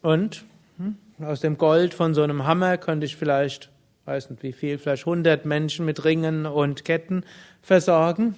und 0.00 0.44
hm, 0.76 0.96
aus 1.24 1.38
dem 1.38 1.56
Gold 1.56 1.94
von 1.94 2.14
so 2.14 2.24
einem 2.24 2.46
Hammer 2.48 2.78
könnte 2.78 3.06
ich 3.06 3.14
vielleicht, 3.14 3.70
weiß 4.06 4.30
nicht 4.30 4.42
wie 4.42 4.52
viel, 4.52 4.76
vielleicht 4.76 5.06
100 5.06 5.46
Menschen 5.46 5.86
mit 5.86 6.04
Ringen 6.04 6.46
und 6.46 6.84
Ketten 6.84 7.22
versorgen. 7.62 8.34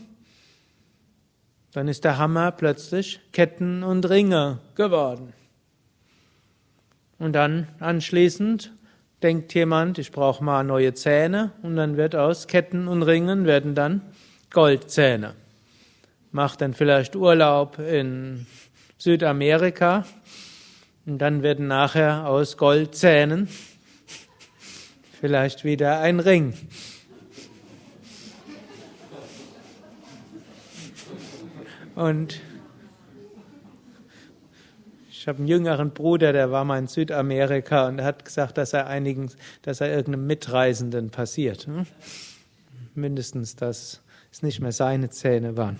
Dann 1.75 1.89
ist 1.89 2.05
der 2.05 2.19
Hammer 2.19 2.53
plötzlich 2.53 3.19
Ketten 3.33 3.83
und 3.83 4.09
Ringe 4.09 4.61
geworden. 4.77 5.33
Und 7.19 7.33
dann 7.33 7.67
anschließend 7.81 8.73
denkt 9.25 9.53
jemand, 9.55 9.99
ich 9.99 10.13
brauche 10.13 10.45
mal 10.45 10.63
neue 10.63 10.95
Zähne 10.95 11.51
und 11.63 11.75
dann 11.75 11.97
wird 11.97 12.15
aus 12.15 12.47
Ketten 12.47 12.87
und 12.87 13.03
Ringen 13.03 13.45
werden 13.45 13.75
dann 13.75 14.03
Goldzähne. 14.53 15.35
Macht 16.31 16.61
dann 16.61 16.75
vielleicht 16.75 17.17
Urlaub 17.17 17.81
in 17.81 18.47
Südamerika 18.97 20.07
und 21.07 21.19
dann 21.19 21.43
werden 21.43 21.67
nachher 21.67 22.29
aus 22.29 22.57
Goldzähnen 22.57 23.49
vielleicht 25.21 25.65
wieder 25.65 25.99
ein 25.99 26.21
Ring. 26.21 26.55
Und 31.95 32.41
ich 35.11 35.29
habe 35.29 35.39
einen 35.39 35.49
jüngeren 35.49 35.93
Bruder, 35.93 36.33
der 36.33 36.51
war 36.51 36.65
mal 36.65 36.79
in 36.79 36.87
Südamerika 36.87 37.89
und 37.89 38.03
hat 38.03 38.25
gesagt, 38.25 38.59
dass 38.59 38.73
er 38.73 38.89
einigen, 38.89 39.31
dass 39.63 39.81
er 39.81 39.89
irgendeinem 39.89 40.27
Mitreisenden 40.27 41.11
passiert. 41.11 41.67
Hm? 41.67 41.87
Mindestens, 42.95 43.57
dass 43.57 44.03
es 44.31 44.43
nicht 44.43 44.61
mehr 44.61 44.73
seine 44.73 45.11
Zähne 45.11 45.57
waren. 45.57 45.79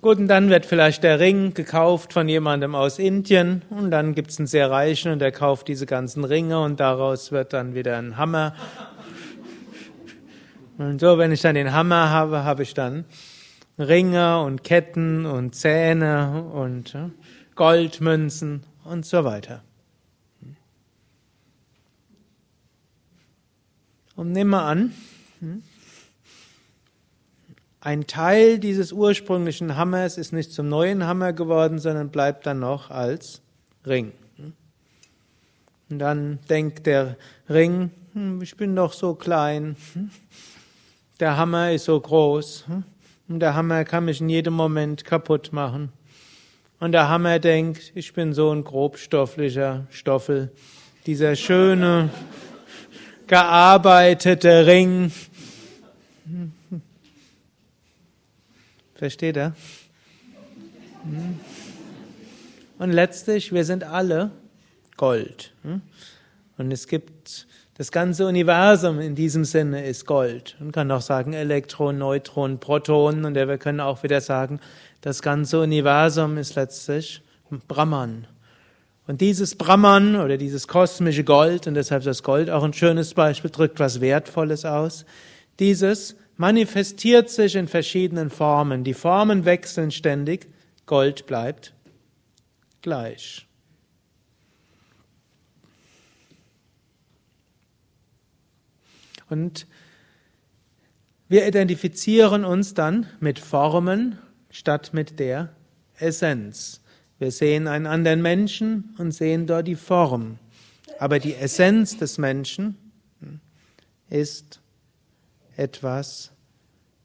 Gut, 0.00 0.18
und 0.18 0.28
dann 0.28 0.50
wird 0.50 0.66
vielleicht 0.66 1.04
der 1.04 1.20
Ring 1.20 1.54
gekauft 1.54 2.12
von 2.12 2.28
jemandem 2.28 2.74
aus 2.74 2.98
Indien 2.98 3.62
und 3.70 3.90
dann 3.90 4.14
gibt 4.14 4.30
es 4.30 4.38
einen 4.38 4.46
sehr 4.46 4.70
reichen 4.70 5.12
und 5.12 5.18
der 5.18 5.30
kauft 5.30 5.68
diese 5.68 5.86
ganzen 5.86 6.24
Ringe 6.24 6.60
und 6.60 6.80
daraus 6.80 7.32
wird 7.32 7.52
dann 7.52 7.74
wieder 7.74 7.98
ein 7.98 8.16
Hammer. 8.16 8.54
Und 10.78 11.00
so, 11.00 11.18
wenn 11.18 11.30
ich 11.30 11.42
dann 11.42 11.54
den 11.54 11.72
Hammer 11.72 12.10
habe, 12.10 12.42
habe 12.42 12.62
ich 12.62 12.74
dann 12.74 13.04
Ringe 13.78 14.42
und 14.42 14.64
Ketten 14.64 15.26
und 15.26 15.54
Zähne 15.54 16.44
und 16.44 16.96
Goldmünzen 17.54 18.64
und 18.84 19.06
so 19.06 19.24
weiter. 19.24 19.62
Und 24.14 24.32
nimm 24.32 24.48
mal 24.48 24.68
an, 24.68 24.92
ein 27.80 28.06
Teil 28.06 28.58
dieses 28.58 28.92
ursprünglichen 28.92 29.76
Hammers 29.76 30.16
ist 30.16 30.32
nicht 30.32 30.52
zum 30.52 30.68
neuen 30.68 31.04
Hammer 31.04 31.32
geworden, 31.32 31.78
sondern 31.78 32.10
bleibt 32.10 32.46
dann 32.46 32.60
noch 32.60 32.90
als 32.90 33.42
Ring. 33.84 34.12
Und 35.90 35.98
dann 35.98 36.38
denkt 36.48 36.86
der 36.86 37.16
Ring, 37.48 37.90
hm, 38.12 38.40
ich 38.40 38.56
bin 38.56 38.76
doch 38.76 38.92
so 38.92 39.14
klein, 39.14 39.76
der 41.18 41.36
Hammer 41.36 41.72
ist 41.72 41.86
so 41.86 42.00
groß, 42.00 42.66
und 43.32 43.40
der 43.40 43.54
Hammer 43.54 43.86
kann 43.86 44.04
mich 44.04 44.20
in 44.20 44.28
jedem 44.28 44.52
Moment 44.52 45.06
kaputt 45.06 45.54
machen. 45.54 45.90
Und 46.80 46.92
der 46.92 47.08
Hammer 47.08 47.38
denkt, 47.38 47.90
ich 47.94 48.12
bin 48.12 48.34
so 48.34 48.50
ein 48.50 48.62
grobstofflicher 48.62 49.86
Stoffel. 49.88 50.52
Dieser 51.06 51.34
schöne, 51.34 52.10
gearbeitete 53.26 54.66
Ring. 54.66 55.10
Versteht 58.96 59.38
er? 59.38 59.56
Und 62.78 62.92
letztlich, 62.92 63.50
wir 63.50 63.64
sind 63.64 63.82
alle 63.82 64.30
Gold. 64.98 65.54
Und 66.58 66.70
es 66.70 66.86
gibt 66.86 67.46
das 67.74 67.90
ganze 67.90 68.26
Universum 68.26 69.00
in 69.00 69.14
diesem 69.14 69.44
Sinne 69.44 69.84
ist 69.86 70.06
Gold. 70.06 70.56
Man 70.60 70.72
kann 70.72 70.90
auch 70.90 71.00
sagen 71.00 71.32
Elektronen, 71.32 71.98
Neutronen, 71.98 72.58
Protonen 72.58 73.24
und 73.24 73.34
wir 73.34 73.58
können 73.58 73.80
auch 73.80 74.02
wieder 74.02 74.20
sagen, 74.20 74.60
das 75.00 75.22
ganze 75.22 75.60
Universum 75.60 76.36
ist 76.36 76.54
letztlich 76.54 77.22
Brahman. 77.68 78.26
Und 79.06 79.20
dieses 79.20 79.56
Brahman 79.56 80.16
oder 80.16 80.36
dieses 80.36 80.68
kosmische 80.68 81.24
Gold, 81.24 81.66
und 81.66 81.74
deshalb 81.74 82.00
ist 82.00 82.06
das 82.06 82.22
Gold 82.22 82.50
auch 82.50 82.62
ein 82.62 82.72
schönes 82.72 83.14
Beispiel, 83.14 83.50
drückt 83.50 83.80
was 83.80 84.00
Wertvolles 84.00 84.64
aus, 84.64 85.04
dieses 85.58 86.16
manifestiert 86.36 87.30
sich 87.30 87.56
in 87.56 87.68
verschiedenen 87.68 88.30
Formen. 88.30 88.84
Die 88.84 88.94
Formen 88.94 89.44
wechseln 89.44 89.90
ständig, 89.90 90.48
Gold 90.86 91.26
bleibt 91.26 91.74
gleich. 92.80 93.46
Und 99.32 99.66
wir 101.28 101.48
identifizieren 101.48 102.44
uns 102.44 102.74
dann 102.74 103.06
mit 103.18 103.38
Formen 103.38 104.18
statt 104.50 104.90
mit 104.92 105.18
der 105.18 105.48
Essenz. 105.98 106.82
Wir 107.18 107.30
sehen 107.30 107.66
einen 107.66 107.86
anderen 107.86 108.20
Menschen 108.20 108.94
und 108.98 109.12
sehen 109.12 109.46
dort 109.46 109.66
die 109.66 109.74
Form. 109.74 110.38
Aber 110.98 111.18
die 111.18 111.34
Essenz 111.34 111.96
des 111.96 112.18
Menschen 112.18 112.76
ist 114.10 114.60
etwas, 115.56 116.32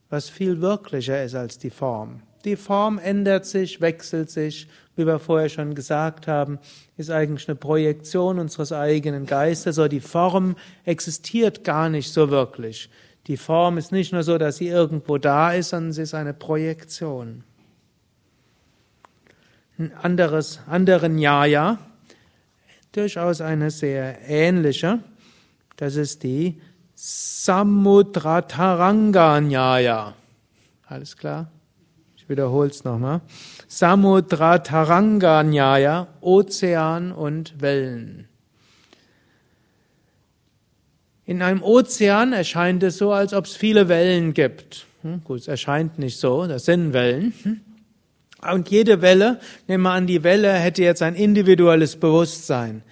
was 0.10 0.30
viel 0.30 0.60
wirklicher 0.60 1.24
ist 1.24 1.36
als 1.36 1.58
die 1.58 1.70
Form. 1.70 2.24
Die 2.44 2.58
Form 2.58 3.00
ändert 3.00 3.46
sich, 3.46 3.80
wechselt 3.80 4.30
sich, 4.30 4.68
wie 4.98 5.06
wir 5.06 5.20
vorher 5.20 5.48
schon 5.48 5.76
gesagt 5.76 6.28
haben, 6.28 6.60
ist 6.98 7.12
eigentlich 7.12 7.48
eine 7.48 7.56
Projektion 7.56 8.40
unseres 8.40 8.74
eigenen 8.74 9.26
Geistes, 9.26 9.76
so 9.76 9.88
die 9.88 10.00
Form 10.00 10.56
existiert 10.86 11.64
gar 11.64 11.88
nicht 11.88 12.12
so 12.12 12.32
wirklich. 12.32 12.90
Die 13.28 13.38
Form 13.38 13.78
ist 13.78 13.92
nicht 13.92 14.12
nur 14.12 14.24
so, 14.24 14.38
dass 14.38 14.58
sie 14.58 14.68
irgendwo 14.68 15.18
da 15.18 15.54
ist, 15.54 15.70
sondern 15.70 15.94
sie 15.94 16.02
ist 16.02 16.14
eine 16.14 16.34
Projektion. 16.34 17.44
Ein 19.78 19.94
anderes, 19.94 20.60
anderen 20.68 21.16
Nyaya, 21.16 21.78
durchaus 22.94 23.42
eine 23.42 23.70
sehr 23.70 24.28
ähnliche, 24.28 25.00
das 25.76 25.96
ist 25.96 26.24
die 26.24 26.60
Samudrataranga 26.96 29.42
Nyaya. 29.42 30.16
Alles 30.88 31.16
klar? 31.16 31.52
Ich 32.28 32.32
wiederhole 32.32 32.70
es 32.70 32.84
nochmal. 32.84 33.22
Samudra 33.70 34.62
Ozean 36.20 37.14
und 37.14 37.62
Wellen. 37.62 38.28
In 41.24 41.42
einem 41.42 41.64
Ozean 41.64 42.34
erscheint 42.34 42.84
es 42.84 42.98
so, 42.98 43.14
als 43.14 43.34
ob 43.34 43.46
es 43.46 43.56
viele 43.56 43.88
Wellen 43.88 44.34
gibt. 44.34 44.88
Hm, 45.04 45.24
gut, 45.24 45.40
es 45.40 45.48
erscheint 45.48 46.00
nicht 46.00 46.20
so, 46.20 46.46
das 46.48 46.66
sind 46.66 46.92
Wellen. 46.92 47.34
Hm. 47.44 47.62
Und 48.52 48.70
jede 48.70 49.02
Welle, 49.02 49.40
nehmen 49.70 49.84
wir 49.84 49.92
an, 49.92 50.06
die 50.06 50.26
Welle 50.26 50.52
hätte 50.52 50.84
jetzt 50.84 51.02
ein 51.02 51.16
individuelles 51.16 51.96
Bewusstsein. 51.96 52.84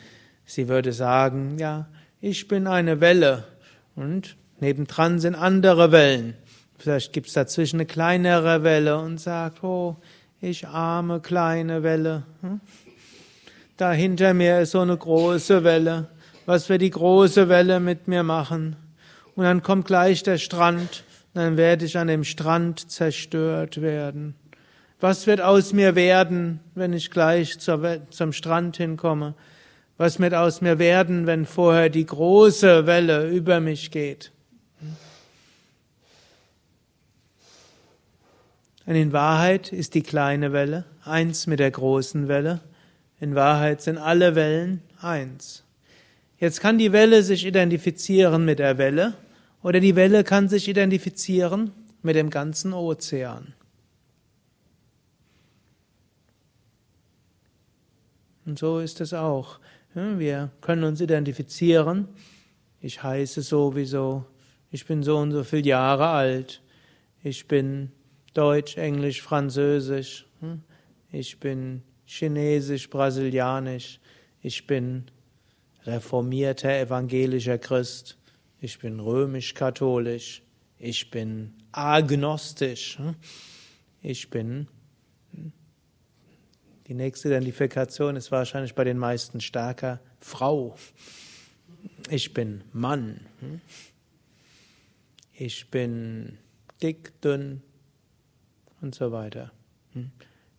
Sie 0.46 0.70
würde 0.70 0.94
sagen, 0.94 1.58
ja, 1.60 1.90
ich 2.22 2.48
bin 2.48 2.68
eine 2.68 3.02
Welle 3.02 3.44
und 3.98 4.38
nebendran 4.62 5.20
sind 5.20 5.36
andere 5.36 5.92
Wellen. 5.92 6.36
Vielleicht 6.78 7.14
gibt 7.14 7.28
es 7.28 7.34
dazwischen 7.34 7.78
eine 7.78 7.86
kleinere 7.86 8.64
Welle 8.64 8.98
und 8.98 9.20
sagt, 9.20 9.64
oh, 9.64 9.96
ich 10.42 10.68
arme 10.68 11.20
kleine 11.20 11.84
Welle. 11.84 12.24
Hm? 12.42 12.60
Da 13.78 13.92
hinter 13.92 14.34
mir 14.34 14.60
ist 14.60 14.72
so 14.72 14.82
eine 14.82 14.96
große 14.96 15.64
Welle. 15.64 16.08
Was 16.46 16.70
wird 16.70 16.82
die 16.82 16.90
große 16.92 17.50
Welle 17.50 17.80
mit 17.80 18.08
mir 18.08 18.24
machen? 18.24 18.76
Und 19.36 19.44
dann 19.44 19.62
kommt 19.64 19.86
gleich 19.86 20.24
der 20.24 20.38
Strand, 20.38 21.04
dann 21.34 21.58
werde 21.58 21.86
ich 21.86 21.98
an 21.98 22.08
dem 22.08 22.24
Strand 22.24 22.90
zerstört 22.90 23.82
werden. 23.82 24.36
Was 25.02 25.28
wird 25.28 25.42
aus 25.42 25.74
mir 25.74 25.96
werden, 25.96 26.62
wenn 26.74 26.94
ich 26.94 27.12
gleich 27.12 27.60
zur, 27.60 28.02
zum 28.10 28.32
Strand 28.32 28.78
hinkomme? 28.78 29.34
Was 29.98 30.20
wird 30.20 30.34
aus 30.34 30.62
mir 30.62 30.80
werden, 30.80 31.26
wenn 31.26 31.46
vorher 31.46 31.90
die 31.90 32.06
große 32.06 32.86
Welle 32.86 33.30
über 33.30 33.60
mich 33.60 33.92
geht? 33.92 34.32
Und 38.86 38.96
in 38.96 39.14
Wahrheit 39.14 39.72
ist 39.72 39.96
die 39.96 40.04
kleine 40.04 40.54
Welle 40.54 40.86
eins 41.04 41.48
mit 41.48 41.60
der 41.60 41.72
großen 41.72 42.28
Welle. 42.28 42.62
In 43.20 43.34
Wahrheit 43.34 43.82
sind 43.82 43.98
alle 43.98 44.36
Wellen 44.36 44.82
eins. 45.00 45.64
Jetzt 46.38 46.62
kann 46.62 46.78
die 46.78 46.92
Welle 46.92 47.24
sich 47.24 47.46
identifizieren 47.46 48.46
mit 48.46 48.60
der 48.60 48.78
Welle 48.78 49.14
oder 49.64 49.80
die 49.80 49.96
Welle 49.96 50.24
kann 50.24 50.50
sich 50.50 50.68
identifizieren 50.68 51.72
mit 52.04 52.16
dem 52.16 52.30
ganzen 52.30 52.74
Ozean. 52.74 53.54
Und 58.46 58.60
so 58.60 58.80
ist 58.80 59.02
es 59.02 59.14
auch. 59.14 59.60
Wir 59.96 60.52
können 60.62 60.84
uns 60.84 61.02
identifizieren. 61.02 62.08
Ich 62.82 63.02
heiße 63.02 63.42
sowieso, 63.42 64.26
Ich 64.70 64.86
bin 64.86 65.04
so 65.04 65.18
und 65.18 65.32
so 65.32 65.44
viele 65.44 65.70
Jahre 65.70 66.10
alt. 66.10 66.62
Ich 67.24 67.48
bin 67.48 67.92
Deutsch, 68.36 68.76
Englisch, 68.78 69.22
Französisch. 69.22 70.28
Hm? 70.42 70.62
Ich 71.12 71.40
bin 71.40 71.84
Chinesisch, 72.06 72.90
Brasilianisch. 72.90 74.02
Ich 74.42 74.68
bin 74.68 75.06
reformierter 75.86 76.78
evangelischer 76.78 77.58
Christ. 77.58 78.18
Ich 78.60 78.78
bin 78.78 79.00
römisch-katholisch. 79.00 80.44
Ich 80.78 81.10
bin 81.10 81.54
agnostisch. 81.72 83.00
Hm? 83.00 83.16
Ich 84.02 84.30
bin. 84.30 84.68
Hm? 85.34 85.54
Die 86.88 86.94
nächste 86.94 87.30
Identifikation 87.30 88.18
ist 88.18 88.32
wahrscheinlich 88.32 88.76
bei 88.76 88.84
den 88.84 88.98
meisten 88.98 89.40
stärker 89.40 90.02
Frau. 90.20 90.76
Ich 92.10 92.34
bin 92.34 92.66
Mann. 92.74 93.22
Ich 95.32 95.72
bin 95.72 96.38
dick, 96.82 97.22
dünn 97.22 97.62
und 98.82 98.96
so 98.96 99.12
weiter. 99.12 99.52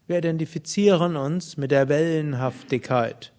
Wir 0.06 0.18
identifizieren 0.18 1.16
uns 1.16 1.56
mit 1.56 1.70
der 1.70 1.88
Wellenhaftigkeit. 1.88 3.32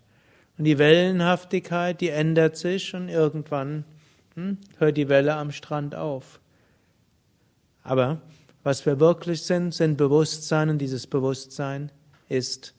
Und 0.58 0.66
die 0.66 0.78
Wellenhaftigkeit, 0.78 2.02
die 2.02 2.10
ändert 2.10 2.58
sich 2.58 2.94
und 2.94 3.10
irgendwann 3.10 3.86
hm, 4.36 4.58
hört 4.78 4.98
die 4.98 5.08
Welle 5.08 5.36
am 5.36 5.52
Strand 5.52 5.96
auf. 5.96 6.40
Aber 7.84 8.22
was 8.64 8.86
wir 8.86 9.00
wirklich 9.00 9.44
sind, 9.44 9.74
sind 9.74 9.98
Bewusstsein 9.98 10.70
und 10.70 10.80
dieses 10.80 11.08
Bewusstsein 11.08 11.92
ist 12.28 12.74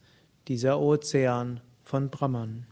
dieser 0.49 0.79
Ozean 0.81 1.61
von 1.85 2.11
Brahman. 2.11 2.67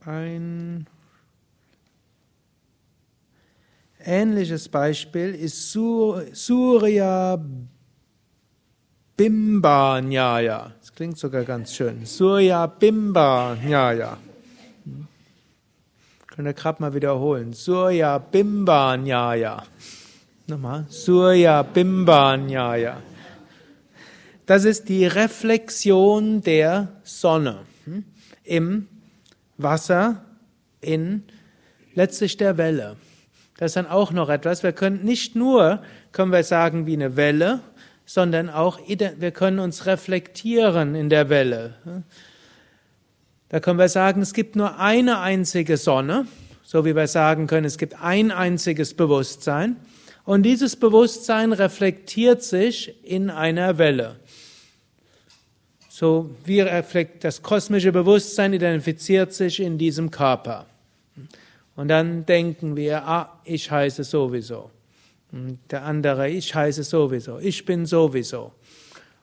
Ein 0.00 0.86
ähnliches 4.04 4.68
Beispiel 4.68 5.34
ist 5.34 5.72
Surya 5.72 7.38
Bimba 9.16 10.00
Nyaya. 10.00 10.72
Das 10.80 10.92
klingt 10.92 11.18
sogar 11.18 11.44
ganz 11.44 11.74
schön. 11.74 12.04
Surya 12.04 12.66
Bimba 12.66 13.56
Nyaya. 13.64 14.18
Können 16.26 16.46
wir 16.46 16.52
gerade 16.52 16.82
mal 16.82 16.92
wiederholen. 16.94 17.52
Surya 17.52 18.18
Bimba 18.18 18.96
Nyaya. 18.96 19.62
Nochmal. 20.48 20.86
Surya 20.88 21.62
Bimba 21.62 22.36
Nyaya. 22.36 23.00
Das 24.46 24.64
ist 24.64 24.88
die 24.88 25.06
Reflexion 25.06 26.42
der 26.42 26.88
Sonne 27.04 27.60
hm, 27.84 28.04
im 28.42 28.88
Wasser 29.56 30.24
in 30.80 31.22
letztlich 31.94 32.36
der 32.36 32.58
Welle. 32.58 32.96
Das 33.56 33.70
ist 33.70 33.76
dann 33.76 33.86
auch 33.86 34.10
noch 34.10 34.28
etwas. 34.28 34.62
Wir 34.62 34.72
können 34.72 35.04
nicht 35.04 35.36
nur, 35.36 35.82
können 36.12 36.32
wir 36.32 36.42
sagen, 36.42 36.86
wie 36.86 36.94
eine 36.94 37.16
Welle, 37.16 37.60
sondern 38.06 38.50
auch, 38.50 38.80
wir 38.86 39.30
können 39.30 39.58
uns 39.58 39.86
reflektieren 39.86 40.94
in 40.94 41.08
der 41.08 41.28
Welle. 41.28 41.74
Da 43.48 43.60
können 43.60 43.78
wir 43.78 43.88
sagen, 43.88 44.20
es 44.22 44.34
gibt 44.34 44.56
nur 44.56 44.78
eine 44.78 45.20
einzige 45.20 45.76
Sonne, 45.76 46.26
so 46.64 46.84
wie 46.84 46.96
wir 46.96 47.06
sagen 47.06 47.46
können, 47.46 47.66
es 47.66 47.78
gibt 47.78 48.00
ein 48.02 48.32
einziges 48.32 48.94
Bewusstsein. 48.94 49.76
Und 50.24 50.42
dieses 50.42 50.76
Bewusstsein 50.76 51.52
reflektiert 51.52 52.42
sich 52.42 52.94
in 53.04 53.30
einer 53.30 53.78
Welle. 53.78 54.16
So 55.88 56.34
wie 56.44 56.66
das 57.20 57.42
kosmische 57.42 57.92
Bewusstsein 57.92 58.52
identifiziert 58.52 59.32
sich 59.32 59.60
in 59.60 59.78
diesem 59.78 60.10
Körper. 60.10 60.66
Und 61.76 61.88
dann 61.88 62.24
denken 62.26 62.76
wir, 62.76 63.06
ah, 63.06 63.40
ich 63.44 63.70
heiße 63.70 64.04
sowieso. 64.04 64.70
Und 65.32 65.58
der 65.70 65.82
andere, 65.82 66.28
ich 66.28 66.54
heiße 66.54 66.84
sowieso. 66.84 67.38
Ich 67.38 67.64
bin 67.64 67.86
sowieso. 67.86 68.52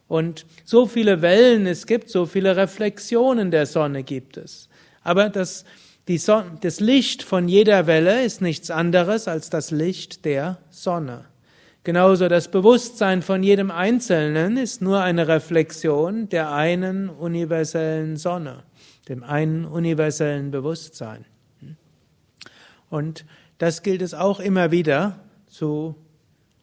Und 0.07 0.45
so 0.65 0.85
viele 0.85 1.21
Wellen 1.21 1.65
es 1.65 1.85
gibt, 1.85 2.09
so 2.09 2.25
viele 2.25 2.57
Reflexionen 2.57 3.49
der 3.49 3.65
Sonne 3.65 4.03
gibt 4.03 4.35
es. 4.35 4.67
Aber 5.03 5.29
das, 5.29 5.63
Sonne, 6.17 6.57
das 6.59 6.81
Licht 6.81 7.23
von 7.23 7.47
jeder 7.47 7.87
Welle 7.87 8.25
ist 8.25 8.41
nichts 8.41 8.69
anderes 8.69 9.29
als 9.29 9.49
das 9.49 9.71
Licht 9.71 10.25
der 10.25 10.57
Sonne. 10.69 11.25
Genauso 11.85 12.27
das 12.27 12.51
Bewusstsein 12.51 13.21
von 13.21 13.41
jedem 13.41 13.71
Einzelnen 13.71 14.57
ist 14.57 14.81
nur 14.81 15.01
eine 15.01 15.29
Reflexion 15.29 16.27
der 16.27 16.51
einen 16.51 17.07
universellen 17.07 18.17
Sonne, 18.17 18.63
dem 19.07 19.23
einen 19.23 19.63
universellen 19.63 20.51
Bewusstsein. 20.51 21.25
Und 22.91 23.25
das 23.57 23.83
gilt 23.83 24.01
es 24.01 24.13
auch 24.13 24.41
immer 24.41 24.69
wieder 24.69 25.17
zu 25.47 25.95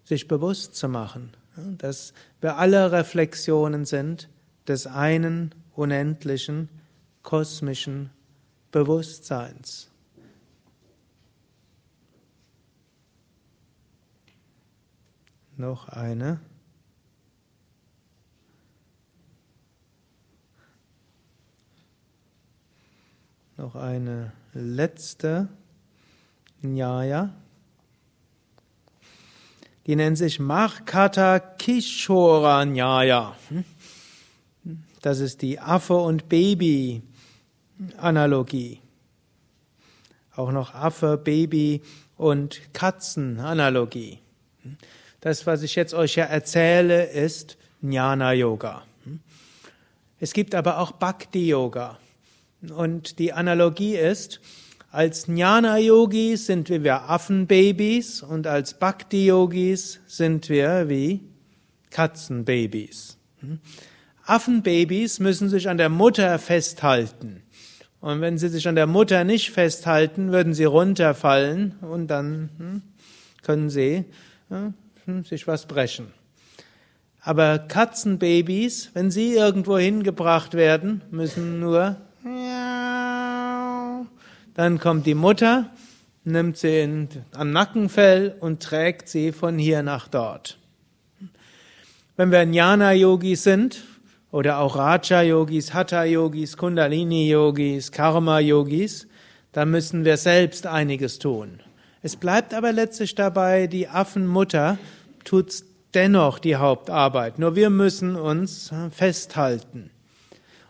sich 0.05 0.29
bewusst 0.29 0.77
zu 0.77 0.89
machen, 0.89 1.33
dass 1.79 2.13
wir 2.41 2.59
alle 2.59 2.93
Reflexionen 2.93 3.87
sind 3.87 4.29
des 4.69 4.87
einen 4.87 5.55
unendlichen 5.75 6.69
kosmischen 7.23 8.11
Bewusstseins. 8.71 9.91
Noch 15.57 15.89
eine. 15.89 16.41
Noch 23.57 23.75
eine 23.75 24.33
letzte 24.53 25.49
Nyaya. 26.63 27.35
Die 29.87 29.97
nennt 29.97 30.19
sich 30.19 30.39
Markata 30.39 31.39
Kishora 31.39 32.65
Nyaya. 32.65 33.35
Das 35.01 35.21
ist 35.21 35.43
die 35.43 35.61
Affe 35.61 35.95
und 35.95 36.29
Baby 36.29 37.03
Analogie. 37.97 38.81
Auch 40.35 40.53
noch 40.53 40.75
Affe, 40.75 41.17
Baby 41.17 41.83
und 42.17 42.61
Katzen 42.75 43.41
Analogie. 43.41 44.19
Das, 45.21 45.47
was 45.47 45.63
ich 45.63 45.75
jetzt 45.75 45.95
euch 45.95 46.17
ja 46.17 46.25
erzähle, 46.25 47.05
ist 47.07 47.57
Jnana 47.81 48.33
Yoga. 48.33 48.85
Es 50.21 50.33
gibt 50.33 50.55
aber 50.55 50.79
auch 50.79 50.93
Bhakti 50.93 51.49
Yoga. 51.49 51.99
Und 52.71 53.19
die 53.21 53.33
Analogie 53.33 53.97
ist, 53.97 54.41
als 54.91 55.27
Jnana-Yogis 55.27 56.47
sind 56.47 56.71
wir 56.71 56.83
wie 56.83 56.91
Affenbabys 56.91 58.23
und 58.23 58.47
als 58.47 58.75
Bhakti-Yogis 58.75 60.01
sind 60.07 60.49
wir 60.49 60.89
wie 60.89 61.21
Katzenbabys. 61.91 63.19
Affenbabys 64.25 65.21
müssen 65.21 65.49
sich 65.49 65.69
an 65.69 65.79
der 65.79 65.91
Mutter 65.91 66.39
festhalten. 66.39 67.43
Und 68.01 68.21
wenn 68.21 68.39
sie 68.39 68.49
sich 68.49 68.67
an 68.69 68.77
der 68.77 68.87
Mutter 68.87 69.25
nicht 69.25 69.51
festhalten, 69.51 70.33
würden 70.33 70.55
sie 70.55 70.65
runterfallen 70.65 71.77
und 71.81 72.07
dann 72.09 72.51
hm, 72.59 72.83
können 73.43 73.71
sie 73.71 74.05
hm, 74.49 75.25
sich 75.25 75.47
was 75.47 75.67
brechen. 75.67 76.13
Aber 77.21 77.59
Katzenbabys, 77.59 78.91
wenn 78.95 79.11
sie 79.11 79.35
irgendwo 79.35 79.77
hingebracht 79.77 80.55
werden, 80.55 81.03
müssen 81.11 81.61
nur 81.61 81.97
dann 84.59 84.81
kommt 84.81 85.07
die 85.07 85.15
Mutter, 85.15 85.71
nimmt 86.25 86.57
sie 86.57 86.81
in, 86.81 87.09
am 87.31 87.53
Nackenfell 87.53 88.35
und 88.41 88.61
trägt 88.61 89.09
sie 89.09 89.31
von 89.31 89.57
hier 89.57 89.85
nach 89.85 90.09
dort. 90.09 90.59
Wenn 92.17 92.33
wir 92.33 92.43
Jnana-Yogis 92.43 93.45
sind, 93.45 93.85
oder 94.33 94.59
auch 94.59 94.75
Raja-Yogis, 94.77 95.75
Hatha-Yogis, 95.75 96.57
Kundalini-Yogis, 96.57 97.93
Karma-Yogis, 97.93 99.07
dann 99.53 99.71
müssen 99.71 100.05
wir 100.05 100.17
selbst 100.17 100.67
einiges 100.67 101.21
tun. 101.21 101.61
Es 102.03 102.17
bleibt 102.17 102.53
aber 102.53 102.73
letztlich 102.73 103.15
dabei, 103.15 103.69
die 103.69 103.87
Affenmutter 103.87 104.77
tut 105.23 105.63
dennoch 105.95 106.41
die 106.41 106.57
Hauptarbeit. 106.57 107.39
Nur 107.39 107.55
wir 107.55 107.71
müssen 107.71 108.17
uns 108.17 108.73
festhalten. 108.91 109.91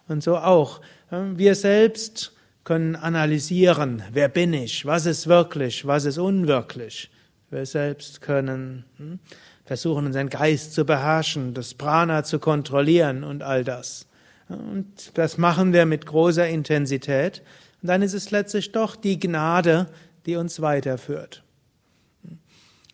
Und 0.09 0.23
so 0.23 0.37
auch. 0.37 0.83
Wir 1.11 1.55
selbst 1.55 2.35
können 2.69 2.97
analysieren, 2.97 4.03
wer 4.13 4.29
bin 4.29 4.53
ich, 4.53 4.85
was 4.85 5.07
ist 5.07 5.27
wirklich, 5.27 5.87
was 5.87 6.05
ist 6.05 6.19
unwirklich. 6.19 7.11
Wir 7.49 7.65
selbst 7.65 8.21
können 8.21 8.85
hm, 8.99 9.21
versuchen, 9.65 10.05
unseren 10.05 10.29
Geist 10.29 10.75
zu 10.75 10.85
beherrschen, 10.85 11.55
das 11.55 11.73
Prana 11.73 12.25
zu 12.25 12.39
kontrollieren 12.39 13.25
und 13.25 13.43
all 13.43 13.65
das. 13.65 14.07
Und 14.51 15.17
das 15.17 15.39
machen 15.39 15.73
wir 15.73 15.87
mit 15.87 16.05
großer 16.05 16.47
Intensität. 16.47 17.41
Und 17.81 17.89
dann 17.89 18.03
ist 18.03 18.13
es 18.13 18.31
letztlich 18.33 18.71
doch 18.71 18.97
die 18.97 19.19
Gnade, 19.19 19.87
die 20.27 20.37
uns 20.37 20.61
weiterführt. 20.61 21.43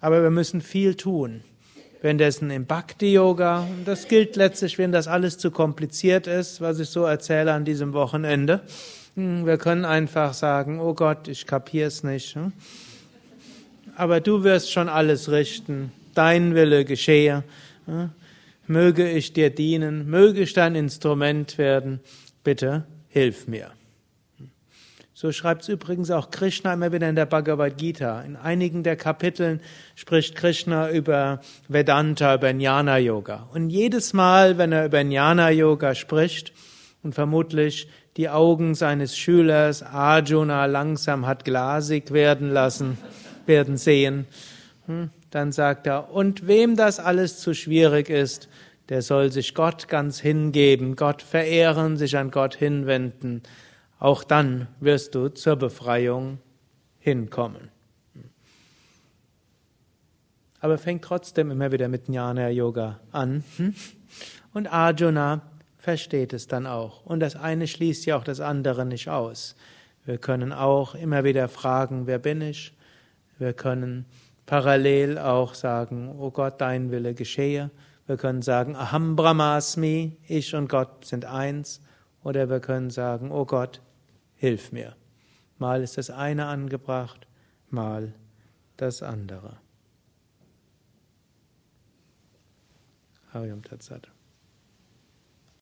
Aber 0.01 0.23
wir 0.23 0.31
müssen 0.31 0.61
viel 0.61 0.95
tun. 0.95 1.43
Währenddessen 2.01 2.49
im 2.53 2.67
Bhakti-Yoga, 2.67 3.67
das 3.85 4.07
gilt 4.07 4.37
letztlich, 4.37 4.79
wenn 4.79 4.93
das 4.93 5.09
alles 5.09 5.37
zu 5.37 5.51
kompliziert 5.51 6.29
ist, 6.29 6.61
was 6.61 6.79
ich 6.79 6.91
so 6.91 7.03
erzähle 7.03 7.53
an 7.53 7.65
diesem 7.65 7.93
Wochenende, 7.93 8.63
wir 9.17 9.59
können 9.59 9.85
einfach 9.85 10.35
sagen, 10.35 10.81
oh 10.81 10.95
Gott, 10.95 11.29
ich 11.29 11.47
kapier's 11.47 12.03
nicht. 12.03 12.35
Hm? 12.35 12.53
Aber 13.97 14.21
du 14.21 14.43
wirst 14.43 14.73
schon 14.73 14.89
alles 14.89 15.31
richten. 15.31 15.93
Dein 16.15 16.55
Wille 16.55 16.85
geschehe. 16.85 17.45
Hm? 17.87 18.11
Möge 18.67 19.09
ich 19.11 19.33
dir 19.33 19.51
dienen, 19.51 20.09
möge 20.09 20.41
ich 20.41 20.53
dein 20.55 20.75
Instrument 20.75 21.59
werden. 21.59 22.01
Bitte 22.43 22.85
hilf 23.09 23.47
mir. 23.47 23.71
So 25.13 25.31
schreibt 25.31 25.63
es 25.63 25.69
übrigens 25.69 26.11
auch 26.11 26.31
Krishna 26.31 26.75
immer 26.75 26.91
wieder 26.91 27.09
in 27.09 27.15
der 27.15 27.27
Bhagavad 27.27 27.79
Gita. 27.79 28.23
In 28.23 28.37
einigen 28.37 28.83
der 28.83 28.97
Kapiteln 28.97 29.61
spricht 29.95 30.35
Krishna 30.35 30.91
über 30.91 31.41
Vedanta, 31.69 32.35
über 32.35 32.51
Jnana 32.51 32.99
Yoga. 32.99 33.49
Und 33.53 33.71
jedes 33.71 34.13
Mal, 34.13 34.59
wenn 34.59 34.73
er 34.73 34.87
über 34.87 35.01
Jnana 35.01 35.51
Yoga 35.51 35.95
spricht 35.95 36.53
und 37.03 37.15
vermutlich 37.15 37.89
die 38.17 38.29
Augen 38.29 38.75
seines 38.75 39.17
Schülers 39.17 39.83
Arjuna 39.83 40.67
langsam 40.67 41.27
hat 41.27 41.45
glasig 41.45 42.13
werden 42.13 42.51
lassen, 42.51 42.99
werden 43.47 43.77
sehen, 43.77 44.27
hm, 44.87 45.11
dann 45.31 45.51
sagt 45.51 45.87
er, 45.87 46.13
und 46.13 46.47
wem 46.47 46.77
das 46.77 47.01
alles 47.01 47.41
zu 47.41 47.55
schwierig 47.55 48.09
ist, 48.09 48.49
der 48.89 49.03
soll 49.03 49.33
sich 49.33 49.55
Gott 49.55 49.89
ganz 49.89 50.21
hingeben, 50.21 50.95
Gott 50.95 51.23
verehren, 51.23 51.97
sich 51.97 52.17
an 52.17 52.31
Gott 52.31 52.55
hinwenden. 52.55 53.43
Auch 53.99 54.23
dann 54.23 54.69
wirst 54.81 55.15
du 55.15 55.29
zur 55.29 55.57
Befreiung 55.57 56.39
hinkommen. 56.99 57.71
Aber 60.61 60.79
fängt 60.79 61.03
trotzdem 61.03 61.51
immer 61.51 61.73
wieder 61.73 61.89
mit 61.89 62.09
Jnana 62.09 62.51
Yoga 62.51 63.01
an. 63.11 63.43
Hm? 63.57 63.75
Und 64.53 64.67
Arjuna 64.67 65.43
versteht 65.85 66.33
es 66.33 66.49
dann 66.49 66.67
auch. 66.67 67.05
Und 67.05 67.21
das 67.21 67.37
eine 67.37 67.67
schließt 67.67 68.07
ja 68.07 68.17
auch 68.17 68.25
das 68.25 68.41
andere 68.41 68.87
nicht 68.87 69.11
aus. 69.11 69.55
Wir 70.07 70.17
können 70.17 70.51
auch 70.51 70.95
immer 70.95 71.25
wieder 71.25 71.47
fragen, 71.47 72.07
wer 72.07 72.19
bin 72.19 72.41
ich? 72.41 72.75
Wir 73.39 73.53
können 73.53 74.07
parallel 74.47 75.19
auch 75.19 75.53
sagen, 75.53 76.15
oh 76.19 76.31
Gott, 76.31 76.59
dein 76.63 76.91
Wille 76.91 77.13
geschehe. 77.13 77.71
Wir 78.07 78.17
können 78.17 78.41
sagen, 78.41 78.77
Aham 78.77 79.15
Brahmasmi, 79.15 80.17
ich 80.27 80.55
und 80.55 80.69
Gott 80.69 81.05
sind 81.05 81.27
eins. 81.27 81.83
Oder 82.23 82.49
wir 82.49 82.61
können 82.61 82.89
sagen, 82.89 83.31
oh 83.31 83.45
Gott, 83.45 83.83
hilf 84.37 84.73
mir. 84.73 84.97
Mal 85.59 85.83
ist 85.83 85.99
das 85.99 86.09
eine 86.09 86.47
angebracht, 86.47 87.27
mal 87.69 88.15
das 88.79 89.03
andere. 89.03 89.59
Harium 93.35 93.63
Tatsat. 93.63 94.14